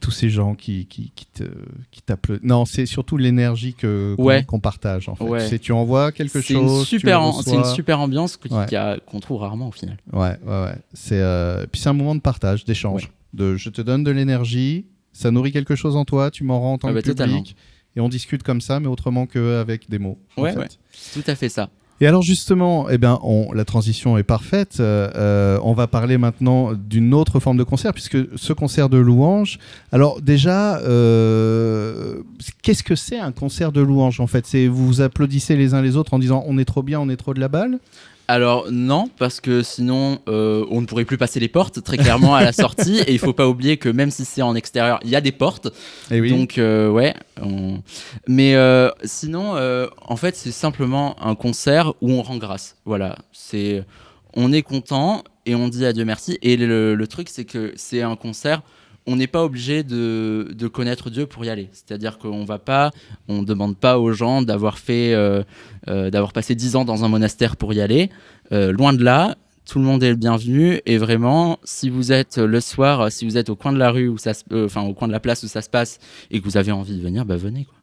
Tous 0.00 0.10
ces 0.10 0.30
gens 0.30 0.54
qui, 0.54 0.86
qui, 0.86 1.12
qui, 1.14 1.26
te, 1.26 1.44
qui 1.90 2.02
Non, 2.42 2.64
c'est 2.64 2.86
surtout 2.86 3.16
l'énergie 3.16 3.74
que, 3.74 4.14
qu'on, 4.46 4.60
partage 4.60 5.08
en 5.08 5.14
fait. 5.14 5.48
C'est, 5.48 5.58
tu 5.58 5.72
envoies 5.72 6.12
quelque 6.12 6.40
chose. 6.40 6.86
Super 6.86 7.22
c'est 7.42 7.54
une 7.54 7.64
super 7.64 8.00
ambiance 8.00 8.36
qu'on 8.36 9.20
trouve 9.20 9.40
rarement 9.40 9.68
au 9.68 9.72
final. 9.72 9.96
Ouais, 10.12 10.36
ouais, 10.46 10.62
ouais. 10.64 10.76
C'est, 10.92 11.20
euh, 11.20 11.66
Puis 11.70 11.80
c'est 11.80 11.88
un 11.88 11.94
moment 11.94 12.14
de 12.14 12.20
partage, 12.20 12.64
d'échange. 12.64 13.10
De, 13.32 13.56
je 13.56 13.68
te 13.68 13.82
donne 13.82 14.04
de 14.04 14.12
l'énergie, 14.12 14.86
ça 15.12 15.30
nourrit 15.30 15.50
quelque 15.50 15.74
chose 15.74 15.96
en 15.96 16.04
toi, 16.04 16.30
tu 16.30 16.44
m'en 16.44 16.60
rends 16.60 16.74
en 16.74 16.78
tant 16.78 16.88
ah 16.88 17.02
que 17.02 17.12
bah, 17.12 17.24
public. 17.24 17.56
Et 17.96 18.00
on 18.00 18.08
discute 18.08 18.42
comme 18.42 18.60
ça, 18.60 18.80
mais 18.80 18.88
autrement 18.88 19.26
qu'avec 19.26 19.88
des 19.88 19.98
mots. 19.98 20.18
Ouais, 20.36 20.56
ouais, 20.56 20.68
tout 21.12 21.22
à 21.26 21.34
fait 21.34 21.48
ça. 21.48 21.70
Et 22.00 22.06
alors 22.06 22.22
justement, 22.22 22.88
eh 22.90 22.98
on, 23.22 23.52
la 23.52 23.64
transition 23.64 24.18
est 24.18 24.24
parfaite. 24.24 24.78
Euh, 24.80 25.10
euh, 25.14 25.58
on 25.62 25.74
va 25.74 25.86
parler 25.86 26.18
maintenant 26.18 26.72
d'une 26.74 27.14
autre 27.14 27.38
forme 27.38 27.56
de 27.56 27.62
concert, 27.62 27.92
puisque 27.92 28.18
ce 28.36 28.52
concert 28.52 28.88
de 28.88 28.98
louange. 28.98 29.58
Alors 29.92 30.20
déjà, 30.20 30.78
euh, 30.78 32.22
qu'est-ce 32.62 32.82
que 32.82 32.96
c'est 32.96 33.18
un 33.18 33.30
concert 33.30 33.70
de 33.70 33.80
louange 33.80 34.20
en 34.20 34.26
fait? 34.26 34.44
C'est 34.46 34.66
vous 34.66 34.86
vous 34.86 35.00
applaudissez 35.02 35.56
les 35.56 35.72
uns 35.72 35.82
les 35.82 35.96
autres 35.96 36.14
en 36.14 36.18
disant 36.18 36.42
on 36.46 36.58
est 36.58 36.64
trop 36.64 36.82
bien, 36.82 36.98
on 36.98 37.08
est 37.08 37.16
trop 37.16 37.32
de 37.32 37.40
la 37.40 37.48
balle? 37.48 37.78
Alors 38.26 38.70
non, 38.70 39.10
parce 39.18 39.40
que 39.40 39.62
sinon 39.62 40.18
euh, 40.28 40.64
on 40.70 40.80
ne 40.80 40.86
pourrait 40.86 41.04
plus 41.04 41.18
passer 41.18 41.40
les 41.40 41.48
portes 41.48 41.82
très 41.82 41.98
clairement 41.98 42.34
à 42.34 42.42
la 42.42 42.52
sortie. 42.64 42.98
et 43.00 43.12
il 43.12 43.18
faut 43.18 43.32
pas 43.32 43.48
oublier 43.48 43.76
que 43.76 43.88
même 43.88 44.10
si 44.10 44.24
c'est 44.24 44.42
en 44.42 44.54
extérieur, 44.54 44.98
il 45.04 45.10
y 45.10 45.16
a 45.16 45.20
des 45.20 45.32
portes. 45.32 45.66
Et 46.10 46.16
eh 46.16 46.20
oui. 46.20 46.30
Donc 46.30 46.58
euh, 46.58 46.88
ouais. 46.88 47.14
Mais 48.26 48.54
euh, 48.54 48.90
sinon, 49.04 49.56
en 50.06 50.16
fait, 50.16 50.36
c'est 50.36 50.52
simplement 50.52 51.16
un 51.22 51.34
concert 51.34 51.92
où 52.00 52.12
on 52.12 52.22
rend 52.22 52.36
grâce. 52.36 52.76
Voilà, 52.84 53.18
c'est 53.32 53.84
on 54.34 54.52
est 54.52 54.62
content 54.62 55.22
et 55.46 55.54
on 55.54 55.68
dit 55.68 55.84
adieu 55.84 56.04
merci. 56.04 56.38
Et 56.42 56.56
le 56.56 57.06
truc, 57.06 57.28
c'est 57.28 57.44
que 57.44 57.72
c'est 57.76 58.02
un 58.02 58.16
concert 58.16 58.62
on 59.06 59.16
n'est 59.16 59.26
pas 59.26 59.44
obligé 59.44 59.82
de, 59.82 60.68
connaître 60.72 61.10
Dieu 61.10 61.26
pour 61.26 61.44
y 61.44 61.50
aller. 61.50 61.68
C'est-à-dire 61.72 62.18
qu'on 62.18 62.44
va 62.44 62.58
pas, 62.58 62.90
on 63.28 63.42
demande 63.42 63.76
pas 63.76 63.98
aux 63.98 64.12
gens 64.12 64.42
d'avoir 64.42 64.78
fait, 64.78 65.14
euh, 65.14 65.42
euh, 65.88 66.10
d'avoir 66.10 66.32
passé 66.32 66.54
dix 66.54 66.76
ans 66.76 66.84
dans 66.84 67.04
un 67.04 67.08
monastère 67.08 67.56
pour 67.56 67.72
y 67.74 67.80
aller. 67.80 68.10
Euh, 68.52 68.72
loin 68.72 68.92
de 68.92 69.04
là, 69.04 69.36
tout 69.66 69.78
le 69.78 69.84
monde 69.84 70.02
est 70.02 70.10
le 70.10 70.16
bienvenu. 70.16 70.80
Et 70.86 70.96
vraiment, 70.96 71.58
si 71.64 71.90
vous 71.90 72.12
êtes 72.12 72.38
le 72.38 72.60
soir, 72.60 73.12
si 73.12 73.24
vous 73.24 73.36
êtes 73.36 73.50
au 73.50 73.56
coin 73.56 73.72
de 73.72 73.78
la 73.78 73.90
rue 73.90 74.08
où 74.08 74.18
ça, 74.18 74.32
enfin 74.52 74.82
au 74.82 74.94
coin 74.94 75.06
de 75.08 75.12
la 75.12 75.20
place 75.20 75.42
où 75.42 75.48
ça 75.48 75.62
se 75.62 75.70
passe, 75.70 75.98
et 76.30 76.40
que 76.40 76.44
vous 76.44 76.56
avez 76.56 76.72
envie 76.72 76.96
de 76.96 77.02
venir, 77.02 77.24
bah 77.24 77.36
venez 77.36 77.64
quoi. 77.64 77.74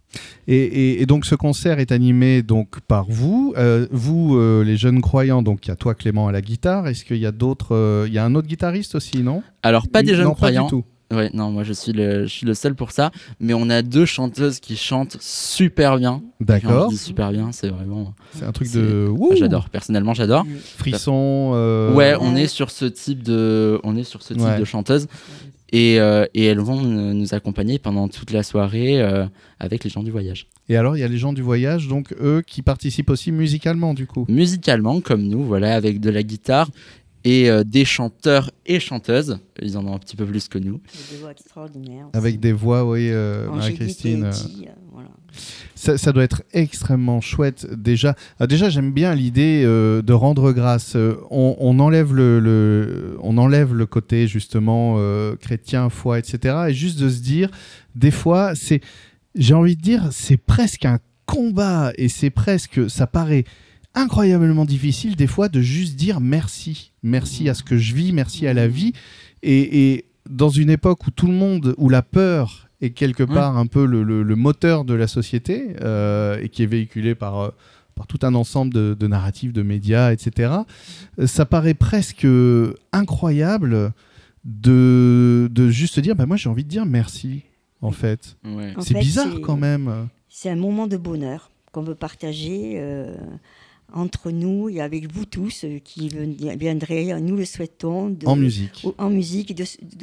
Et, 0.45 1.05
donc 1.05 1.25
ce 1.25 1.35
concert 1.35 1.79
est 1.79 1.93
animé 1.93 2.43
donc 2.43 2.81
par 2.81 3.05
vous, 3.09 3.55
vous 3.91 4.61
les 4.61 4.75
jeunes 4.75 4.99
croyants. 4.99 5.41
Donc 5.41 5.65
il 5.65 5.69
y 5.69 5.71
a 5.71 5.77
toi 5.77 5.95
Clément 5.95 6.27
à 6.27 6.33
la 6.33 6.41
guitare. 6.41 6.87
Est-ce 6.89 7.05
qu'il 7.05 7.17
y 7.17 7.25
a 7.25 7.31
d'autres, 7.31 8.05
il 8.07 8.13
y 8.13 8.17
a 8.17 8.25
un 8.25 8.35
autre 8.35 8.49
guitariste 8.49 8.95
aussi, 8.95 9.23
non? 9.23 9.41
Alors 9.63 9.87
pas 9.87 10.03
des 10.03 10.13
jeunes 10.13 10.33
croyants. 10.33 10.63
Pas 10.63 10.75
du 10.75 10.81
tout. 10.81 10.85
Ouais, 11.11 11.29
non, 11.33 11.51
moi 11.51 11.63
je 11.63 11.73
suis, 11.73 11.91
le, 11.91 12.23
je 12.23 12.31
suis 12.31 12.45
le 12.45 12.53
seul 12.53 12.75
pour 12.75 12.91
ça. 12.91 13.11
Mais 13.39 13.53
on 13.53 13.69
a 13.69 13.81
deux 13.81 14.05
chanteuses 14.05 14.59
qui 14.59 14.77
chantent 14.77 15.17
super 15.19 15.97
bien. 15.97 16.21
D'accord. 16.39 16.91
super 16.93 17.31
bien, 17.31 17.51
c'est 17.51 17.69
vraiment. 17.69 18.13
C'est 18.33 18.45
un 18.45 18.51
truc 18.51 18.71
de. 18.71 19.11
j'adore. 19.35 19.69
Personnellement, 19.69 20.13
j'adore. 20.13 20.45
Frisson. 20.77 21.51
Euh, 21.53 21.93
ouais, 21.93 22.15
on 22.19 22.35
est 22.35 22.47
sur 22.47 22.71
ce 22.71 22.85
type 22.85 23.23
de, 23.23 23.79
on 23.83 23.95
est 23.95 24.03
sur 24.03 24.21
ce 24.21 24.33
type 24.33 24.59
de 24.59 24.65
chanteuse. 24.65 25.07
Et, 25.73 25.99
euh, 26.01 26.25
et, 26.33 26.45
elles 26.45 26.59
vont 26.59 26.81
nous 26.81 27.33
accompagner 27.33 27.79
pendant 27.79 28.09
toute 28.09 28.31
la 28.31 28.43
soirée 28.43 29.01
euh, 29.01 29.25
avec 29.57 29.85
les 29.85 29.89
gens 29.89 30.03
du 30.03 30.11
voyage. 30.11 30.47
Et 30.67 30.75
alors, 30.75 30.97
il 30.97 30.99
y 30.99 31.03
a 31.03 31.07
les 31.07 31.17
gens 31.17 31.31
du 31.31 31.41
voyage, 31.41 31.87
donc 31.87 32.13
eux 32.21 32.43
qui 32.45 32.61
participent 32.61 33.09
aussi 33.09 33.31
musicalement, 33.31 33.93
du 33.93 34.05
coup 34.05 34.25
Musicalement, 34.27 34.99
comme 34.99 35.23
nous, 35.23 35.43
voilà, 35.43 35.75
avec 35.75 36.01
de 36.01 36.09
la 36.09 36.23
guitare 36.23 36.69
et 37.23 37.49
euh, 37.49 37.63
des 37.63 37.85
chanteurs 37.85 38.51
et 38.65 38.79
chanteuses. 38.79 39.39
Ils 39.61 39.77
en 39.77 39.85
ont 39.85 39.95
un 39.95 39.99
petit 39.99 40.15
peu 40.15 40.25
plus 40.25 40.47
que 40.47 40.57
nous. 40.57 40.81
Avec 40.93 41.09
des 41.11 41.17
voix 41.17 41.31
extraordinaires. 41.31 42.07
Avec 42.13 42.39
des 42.39 42.53
voix, 42.53 42.85
oui, 42.85 43.09
euh, 43.11 43.47
Marie-Christine. 43.49 44.25
Euh, 44.25 44.31
ça, 45.75 46.11
doit 46.11 46.23
être 46.23 46.43
extrêmement 46.51 47.21
chouette 47.21 47.65
déjà. 47.71 48.15
Ah, 48.39 48.47
déjà, 48.47 48.69
j'aime 48.69 48.91
bien 48.91 49.15
l'idée 49.15 49.63
de 49.63 50.13
rendre 50.13 50.51
grâce. 50.51 50.95
On, 51.29 51.79
enlève 51.79 52.13
le, 52.13 53.17
on 53.21 53.37
enlève 53.37 53.73
le 53.73 53.85
côté 53.85 54.27
justement 54.27 54.99
chrétien, 55.39 55.89
foi, 55.89 56.19
etc. 56.19 56.65
Et 56.69 56.73
juste 56.73 56.99
de 56.99 57.09
se 57.09 57.21
dire, 57.21 57.49
des 57.95 58.11
fois, 58.11 58.53
c'est, 58.55 58.81
j'ai 59.33 59.53
envie 59.53 59.75
de 59.75 59.81
dire, 59.81 60.09
c'est 60.11 60.37
presque 60.37 60.85
un 60.85 60.99
combat 61.25 61.93
et 61.95 62.09
c'est 62.09 62.29
presque, 62.29 62.89
ça 62.89 63.07
paraît 63.07 63.45
incroyablement 63.93 64.65
difficile 64.65 65.15
des 65.15 65.27
fois 65.27 65.49
de 65.49 65.61
juste 65.61 65.95
dire 65.95 66.19
merci. 66.19 66.91
Merci 67.03 67.49
à 67.49 67.53
ce 67.53 67.63
que 67.63 67.77
je 67.77 67.93
vis, 67.93 68.13
merci 68.13 68.47
à 68.47 68.53
la 68.53 68.67
vie. 68.67 68.93
Et, 69.43 70.05
dans 70.29 70.49
une 70.49 70.69
époque 70.69 71.07
où 71.07 71.11
tout 71.11 71.25
le 71.25 71.33
monde, 71.33 71.73
où 71.77 71.89
la 71.89 72.03
peur 72.03 72.69
est 72.79 72.91
quelque 72.91 73.23
part 73.23 73.57
un 73.57 73.65
peu 73.65 73.85
le, 73.85 74.35
moteur 74.35 74.85
de 74.85 74.93
la 74.93 75.07
société 75.07 75.75
euh, 75.81 76.39
et 76.41 76.49
qui 76.49 76.63
est 76.63 76.67
véhiculé 76.67 77.15
par, 77.15 77.39
euh, 77.39 77.49
par 77.95 78.07
tout 78.07 78.19
un 78.21 78.35
ensemble 78.35 78.71
de, 78.71 79.07
narratifs, 79.07 79.51
de 79.51 79.63
médias, 79.63 80.11
etc., 80.11 80.53
euh, 81.19 81.27
ça 81.27 81.45
paraît 81.45 81.73
presque 81.73 82.25
incroyable 82.93 83.91
de, 84.45 85.49
de 85.51 85.69
juste 85.69 85.99
dire 85.99 86.15
bah, 86.15 86.25
moi 86.25 86.37
j'ai 86.37 86.49
envie 86.49 86.63
de 86.63 86.69
dire 86.69 86.85
merci 86.85 87.41
en 87.81 87.91
fait. 87.91 88.37
C'est 88.79 88.99
bizarre 88.99 89.41
quand 89.41 89.57
même. 89.57 90.07
C'est 90.29 90.49
un 90.49 90.55
moment 90.55 90.87
de 90.87 90.97
bonheur 90.97 91.49
qu'on 91.71 91.81
veut 91.81 91.95
partager 91.95 92.79
entre 93.93 94.31
nous 94.31 94.69
et 94.69 94.81
avec 94.81 95.11
vous 95.11 95.25
tous 95.25 95.63
euh, 95.63 95.79
qui 95.79 96.09
viendraient, 96.09 97.19
nous 97.21 97.35
le 97.35 97.45
souhaitons. 97.45 98.15
en 98.25 98.35
musique. 98.35 98.85
en 98.97 99.09
musique, 99.09 99.53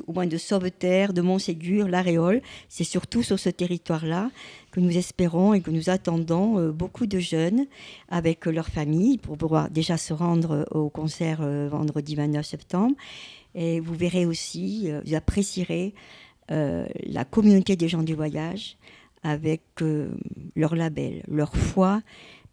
au 0.07 0.13
moins 0.13 0.27
de 0.27 0.37
Sauveterre, 0.37 1.13
de 1.13 1.21
Montségur, 1.21 1.89
l'Aréole. 1.89 2.43
C'est 2.69 2.85
surtout 2.85 3.23
sur 3.23 3.39
ce 3.39 3.49
territoire-là 3.49 4.31
que 4.71 4.81
nous 4.81 4.97
espérons 4.97 5.55
et 5.55 5.61
que 5.61 5.71
nous 5.71 5.91
attendons 5.91 6.59
euh, 6.59 6.73
beaucoup 6.73 7.07
de 7.07 7.19
jeunes 7.19 7.67
avec 8.09 8.47
leurs 8.47 8.69
familles 8.69 9.19
pour 9.19 9.37
pouvoir 9.37 9.71
déjà 9.71 9.97
se 9.97 10.13
rendre 10.13 10.67
au 10.71 10.89
concert 10.91 11.43
vendredi 11.69 12.15
29 12.15 12.45
septembre. 12.45 12.95
Et 13.55 13.81
vous 13.81 13.95
verrez 13.95 14.27
aussi, 14.27 14.89
vous 15.05 15.15
apprécierez 15.15 15.95
la 16.49 17.25
communauté 17.25 17.77
des 17.77 17.89
gens 17.89 18.03
du 18.03 18.15
voyage 18.15 18.77
avec 19.23 19.63
leur 20.55 20.75
label, 20.77 21.23
leur 21.29 21.57
foi 21.57 22.03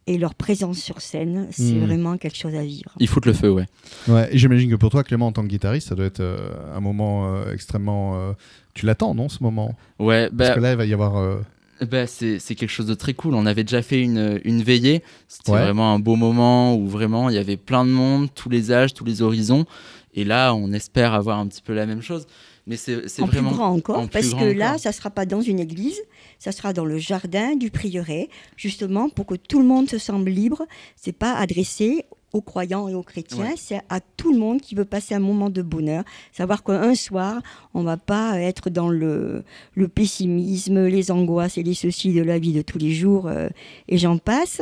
et 0.08 0.18
leur 0.18 0.36
présence 0.36 0.78
sur 0.78 1.02
scène, 1.02 1.48
c'est 1.52 1.74
hmm. 1.74 1.86
vraiment 1.86 2.18
quelque 2.18 2.38
chose 2.38 2.54
à 2.56 2.64
vivre. 2.64 2.92
Ils 3.00 3.08
foutent 3.08 3.26
le 3.26 3.34
feu, 3.34 3.50
ouais. 3.50 3.66
Ouais, 4.08 4.30
j'imagine 4.34 4.70
que 4.70 4.76
pour 4.76 4.92
toi, 4.92 5.04
Clément, 5.04 5.28
en 5.28 5.32
tant 5.32 5.42
que 5.42 5.48
guitariste, 5.48 5.90
ça 5.90 5.96
doit 5.96 6.06
être 6.06 6.20
euh, 6.20 6.76
un 6.76 6.80
moment 6.80 7.34
euh, 7.34 7.52
extrêmement. 7.52 8.16
Euh, 8.16 8.34
tu 8.74 8.86
l'attends, 8.86 9.16
non, 9.16 9.30
ce 9.30 9.42
moment? 9.42 9.76
Ouais, 9.98 10.30
bah, 10.32 10.46
Parce 10.46 10.56
que 10.56 10.62
là, 10.62 10.72
il 10.72 10.78
va 10.78 10.86
y 10.86 10.94
avoir. 10.94 11.40
Bah, 11.82 12.08
c'est 12.08 12.40
quelque 12.40 12.70
chose 12.70 12.86
de 12.86 12.94
très 12.94 13.14
cool. 13.14 13.34
On 13.34 13.46
avait 13.46 13.64
déjà 13.64 13.82
fait 13.82 14.00
une, 14.00 14.40
une 14.44 14.62
veillée. 14.62 15.02
C'était 15.28 15.52
vraiment 15.52 15.94
un 15.94 16.00
beau 16.00 16.16
moment 16.16 16.76
où 16.76 16.88
vraiment 16.88 17.30
il 17.30 17.36
y 17.36 17.40
avait 17.40 17.58
plein 17.58 17.84
de 17.84 17.90
monde, 17.90 18.30
tous 18.34 18.50
les 18.50 18.72
âges, 18.72 18.94
tous 18.94 19.06
les 19.06 19.22
horizons. 19.22 19.66
Et 20.14 20.24
là, 20.24 20.54
on 20.54 20.72
espère 20.72 21.14
avoir 21.14 21.40
un 21.40 21.48
petit 21.48 21.62
peu 21.62 21.74
la 21.74 21.86
même 21.86 22.02
chose. 22.02 22.28
Mais 22.68 22.78
c'est 22.78 22.96
vraiment. 23.20 23.50
Plus 23.50 23.58
grand 23.58 23.74
encore, 23.74 24.10
parce 24.10 24.34
que 24.34 24.46
là, 24.46 24.78
ça 24.78 24.90
ne 24.90 24.94
sera 24.94 25.10
pas 25.12 25.26
dans 25.26 25.42
une 25.42 25.60
église, 25.60 26.00
ça 26.40 26.52
sera 26.52 26.74
dans 26.74 26.86
le 26.86 26.98
jardin 26.98 27.56
du 27.56 27.72
prieuré, 27.72 28.30
justement 28.58 29.10
pour 29.10 29.26
que 29.26 29.36
tout 29.36 29.60
le 29.60 29.66
monde 29.66 29.90
se 29.90 29.98
semble 29.98 30.30
libre. 30.30 30.66
C'est 30.96 31.18
pas 31.18 31.36
adressé 31.36 32.06
aux 32.34 32.42
croyants 32.42 32.90
et 32.90 32.94
aux 32.94 33.04
chrétiens, 33.04 33.54
c'est 33.56 33.80
à 33.88 34.02
tout 34.02 34.34
le 34.34 34.40
monde 34.40 34.60
qui 34.60 34.76
veut 34.76 34.84
passer 34.84 35.16
un 35.16 35.20
moment 35.20 35.50
de 35.50 35.62
bonheur. 35.62 36.04
Savoir 36.34 36.64
qu'un 36.64 36.94
soir, 36.94 37.42
on 37.74 37.84
va 37.84 37.96
pas 37.96 38.40
être 38.40 38.70
dans 38.70 38.90
le, 38.90 39.46
le, 39.74 39.88
pessimisme, 39.88 40.86
les 40.86 41.12
angoisses 41.12 41.58
et 41.58 41.64
les 41.64 41.74
soucis 41.74 42.14
de 42.14 42.22
la 42.22 42.38
vie 42.38 42.52
de 42.52 42.62
tous 42.62 42.78
les 42.78 42.92
jours, 42.92 43.28
euh, 43.28 43.48
et 43.88 43.98
j'en 43.98 44.18
passe. 44.18 44.62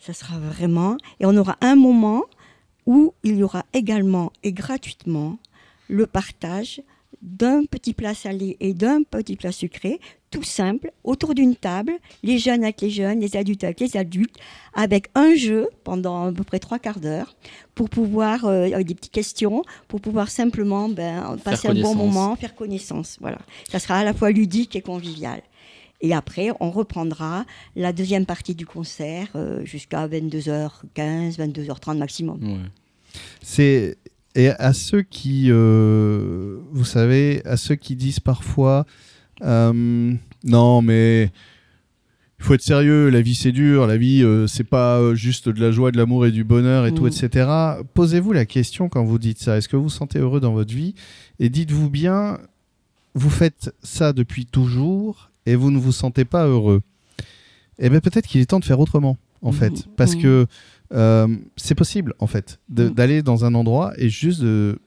Ça 0.00 0.12
sera 0.12 0.36
vraiment. 0.40 0.96
Et 1.20 1.26
on 1.26 1.36
aura 1.36 1.56
un 1.60 1.76
moment 1.76 2.24
où 2.86 3.14
il 3.22 3.36
y 3.36 3.42
aura 3.44 3.64
également 3.72 4.32
et 4.42 4.52
gratuitement 4.52 5.38
le 5.88 6.06
partage 6.06 6.82
d'un 7.22 7.64
petit 7.64 7.94
plat 7.94 8.14
salé 8.14 8.56
et 8.58 8.74
d'un 8.74 9.04
petit 9.04 9.36
plat 9.36 9.52
sucré, 9.52 10.00
tout 10.32 10.42
simple, 10.42 10.90
autour 11.04 11.34
d'une 11.34 11.54
table, 11.54 11.92
les 12.24 12.38
jeunes 12.38 12.64
avec 12.64 12.80
les 12.80 12.90
jeunes, 12.90 13.20
les 13.20 13.36
adultes 13.36 13.62
avec 13.62 13.78
les 13.78 13.96
adultes, 13.96 14.34
avec 14.74 15.08
un 15.14 15.36
jeu 15.36 15.68
pendant 15.84 16.26
à 16.26 16.32
peu 16.32 16.42
près 16.42 16.58
trois 16.58 16.80
quarts 16.80 16.98
d'heure, 16.98 17.36
pour 17.76 17.88
pouvoir, 17.88 18.46
euh, 18.46 18.64
avec 18.72 18.88
des 18.88 18.94
petites 18.94 19.12
questions, 19.12 19.62
pour 19.86 20.00
pouvoir 20.00 20.30
simplement 20.30 20.88
ben, 20.88 21.36
passer 21.44 21.68
un 21.68 21.74
bon 21.74 21.94
moment, 21.94 22.34
faire 22.34 22.56
connaissance. 22.56 23.18
Voilà. 23.20 23.38
Ça 23.70 23.78
sera 23.78 23.98
à 23.98 24.04
la 24.04 24.14
fois 24.14 24.32
ludique 24.32 24.74
et 24.74 24.82
convivial. 24.82 25.42
Et 26.00 26.14
après, 26.14 26.48
on 26.58 26.70
reprendra 26.70 27.44
la 27.76 27.92
deuxième 27.92 28.26
partie 28.26 28.56
du 28.56 28.66
concert 28.66 29.28
euh, 29.36 29.64
jusqu'à 29.64 30.08
22h15, 30.08 31.36
22h30 31.36 31.98
maximum. 31.98 32.40
C'est 33.40 33.98
et 34.34 34.48
à 34.48 34.72
ceux 34.72 35.02
qui, 35.02 35.48
euh, 35.50 36.58
vous 36.70 36.84
savez, 36.84 37.42
à 37.44 37.56
ceux 37.56 37.74
qui 37.74 37.96
disent 37.96 38.20
parfois, 38.20 38.86
euh, 39.42 40.14
non 40.44 40.82
mais 40.82 41.30
il 42.38 42.44
faut 42.44 42.54
être 42.54 42.62
sérieux, 42.62 43.08
la 43.08 43.22
vie 43.22 43.34
c'est 43.34 43.52
dur, 43.52 43.86
la 43.86 43.96
vie 43.96 44.22
euh, 44.24 44.46
c'est 44.46 44.64
pas 44.64 45.14
juste 45.14 45.48
de 45.48 45.60
la 45.60 45.70
joie, 45.70 45.92
de 45.92 45.96
l'amour 45.96 46.26
et 46.26 46.32
du 46.32 46.42
bonheur 46.42 46.86
et 46.86 46.92
tout, 46.92 47.04
mm. 47.04 47.08
etc. 47.08 47.50
Posez-vous 47.94 48.32
la 48.32 48.46
question 48.46 48.88
quand 48.88 49.04
vous 49.04 49.18
dites 49.18 49.38
ça. 49.38 49.56
Est-ce 49.56 49.68
que 49.68 49.76
vous 49.76 49.84
vous 49.84 49.88
sentez 49.88 50.18
heureux 50.18 50.40
dans 50.40 50.52
votre 50.52 50.74
vie 50.74 50.94
Et 51.38 51.48
dites-vous 51.50 51.88
bien, 51.88 52.38
vous 53.14 53.30
faites 53.30 53.72
ça 53.82 54.12
depuis 54.12 54.46
toujours 54.46 55.30
et 55.46 55.54
vous 55.54 55.70
ne 55.70 55.78
vous 55.78 55.92
sentez 55.92 56.24
pas 56.24 56.46
heureux. 56.46 56.82
Eh 57.78 57.88
bien 57.90 58.00
peut-être 58.00 58.26
qu'il 58.26 58.40
est 58.40 58.46
temps 58.46 58.60
de 58.60 58.64
faire 58.64 58.80
autrement, 58.80 59.18
en 59.42 59.50
mm. 59.50 59.54
fait, 59.54 59.86
parce 59.96 60.16
mm. 60.16 60.22
que 60.22 60.46
euh, 60.94 61.28
c'est 61.56 61.74
possible, 61.74 62.14
en 62.18 62.26
fait, 62.26 62.60
d'aller 62.68 63.22
dans 63.22 63.44
un 63.44 63.54
endroit 63.54 63.92
et 63.96 64.08
juste 64.08 64.40
de, 64.40 64.78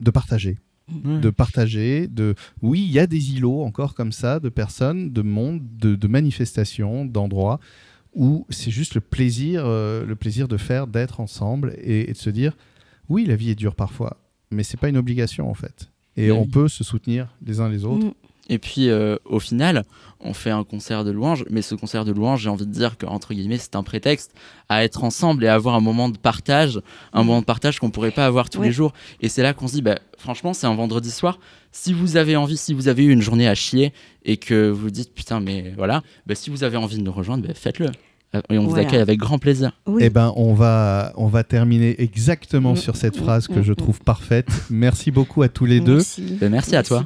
de 0.00 0.10
partager. 0.10 0.58
De 0.88 1.30
partager, 1.30 2.06
de 2.06 2.36
oui, 2.62 2.84
il 2.86 2.92
y 2.92 3.00
a 3.00 3.08
des 3.08 3.32
îlots 3.34 3.62
encore 3.62 3.94
comme 3.94 4.12
ça, 4.12 4.38
de 4.38 4.48
personnes, 4.48 5.12
de 5.12 5.20
mondes, 5.20 5.60
de, 5.78 6.06
manifestations, 6.06 7.04
d'endroits 7.04 7.58
où 8.14 8.46
c'est 8.50 8.70
juste 8.70 8.94
le 8.94 9.00
plaisir, 9.00 9.64
euh, 9.66 10.06
le 10.06 10.14
plaisir 10.14 10.46
de 10.46 10.56
faire, 10.56 10.86
d'être 10.86 11.18
ensemble 11.18 11.74
et, 11.82 12.12
de 12.12 12.16
se 12.16 12.30
dire 12.30 12.56
oui, 13.08 13.26
la 13.26 13.34
vie 13.34 13.50
est 13.50 13.56
dure 13.56 13.74
parfois, 13.74 14.16
mais 14.52 14.62
c'est 14.62 14.78
pas 14.78 14.88
une 14.88 14.96
obligation 14.96 15.50
en 15.50 15.54
fait. 15.54 15.90
Et 16.16 16.30
on 16.30 16.46
peut 16.46 16.68
se 16.68 16.84
soutenir 16.84 17.34
les 17.44 17.60
uns 17.60 17.68
les 17.68 17.84
autres. 17.84 18.06
Mm. 18.06 18.12
Et 18.48 18.58
puis 18.58 18.88
euh, 18.88 19.16
au 19.24 19.40
final, 19.40 19.84
on 20.20 20.32
fait 20.32 20.50
un 20.50 20.64
concert 20.64 21.04
de 21.04 21.10
louange, 21.10 21.44
mais 21.50 21.62
ce 21.62 21.74
concert 21.74 22.04
de 22.04 22.12
louange, 22.12 22.42
j'ai 22.42 22.48
envie 22.48 22.66
de 22.66 22.72
dire 22.72 22.96
que 22.96 23.06
entre 23.06 23.34
guillemets, 23.34 23.58
c'est 23.58 23.76
un 23.76 23.82
prétexte 23.82 24.32
à 24.68 24.84
être 24.84 25.04
ensemble 25.04 25.44
et 25.44 25.48
à 25.48 25.54
avoir 25.54 25.74
un 25.74 25.80
moment 25.80 26.08
de 26.08 26.18
partage, 26.18 26.80
un 27.12 27.22
moment 27.22 27.40
de 27.40 27.44
partage 27.44 27.78
qu'on 27.78 27.90
pourrait 27.90 28.10
pas 28.10 28.26
avoir 28.26 28.48
tous 28.48 28.62
les 28.62 28.72
jours. 28.72 28.92
Et 29.20 29.28
c'est 29.28 29.42
là 29.42 29.52
qu'on 29.52 29.68
se 29.68 29.74
dit, 29.74 29.82
bah, 29.82 29.98
franchement, 30.18 30.54
c'est 30.54 30.66
un 30.66 30.74
vendredi 30.74 31.10
soir. 31.10 31.38
Si 31.72 31.92
vous 31.92 32.16
avez 32.16 32.36
envie, 32.36 32.56
si 32.56 32.72
vous 32.72 32.88
avez 32.88 33.04
eu 33.04 33.10
une 33.10 33.22
journée 33.22 33.48
à 33.48 33.54
chier 33.54 33.92
et 34.24 34.36
que 34.36 34.70
vous 34.70 34.90
dites 34.90 35.12
putain, 35.12 35.40
mais 35.40 35.72
voilà, 35.76 36.02
bah, 36.26 36.34
si 36.34 36.50
vous 36.50 36.64
avez 36.64 36.76
envie 36.76 36.98
de 36.98 37.02
nous 37.02 37.12
rejoindre, 37.12 37.46
bah, 37.46 37.54
faites-le. 37.54 37.90
Euh, 38.34 38.40
et 38.50 38.58
on 38.58 38.66
vous 38.66 38.76
accueille 38.76 39.00
avec 39.00 39.18
grand 39.18 39.38
plaisir. 39.38 39.72
Eh 40.00 40.10
ben, 40.10 40.32
on 40.36 40.54
va, 40.54 41.12
on 41.16 41.26
va 41.26 41.44
terminer 41.44 42.00
exactement 42.00 42.72
mm. 42.72 42.76
sur 42.76 42.96
cette 42.96 43.16
phrase 43.16 43.46
que 43.46 43.60
mm, 43.60 43.64
je 43.64 43.72
mm. 43.72 43.76
trouve 43.76 44.00
parfaite. 44.00 44.48
Merci 44.70 45.10
beaucoup 45.10 45.42
à 45.42 45.48
tous 45.48 45.64
les 45.64 45.80
deux. 45.80 46.00
merci 46.40 46.76
à 46.76 46.82
toi. 46.82 47.04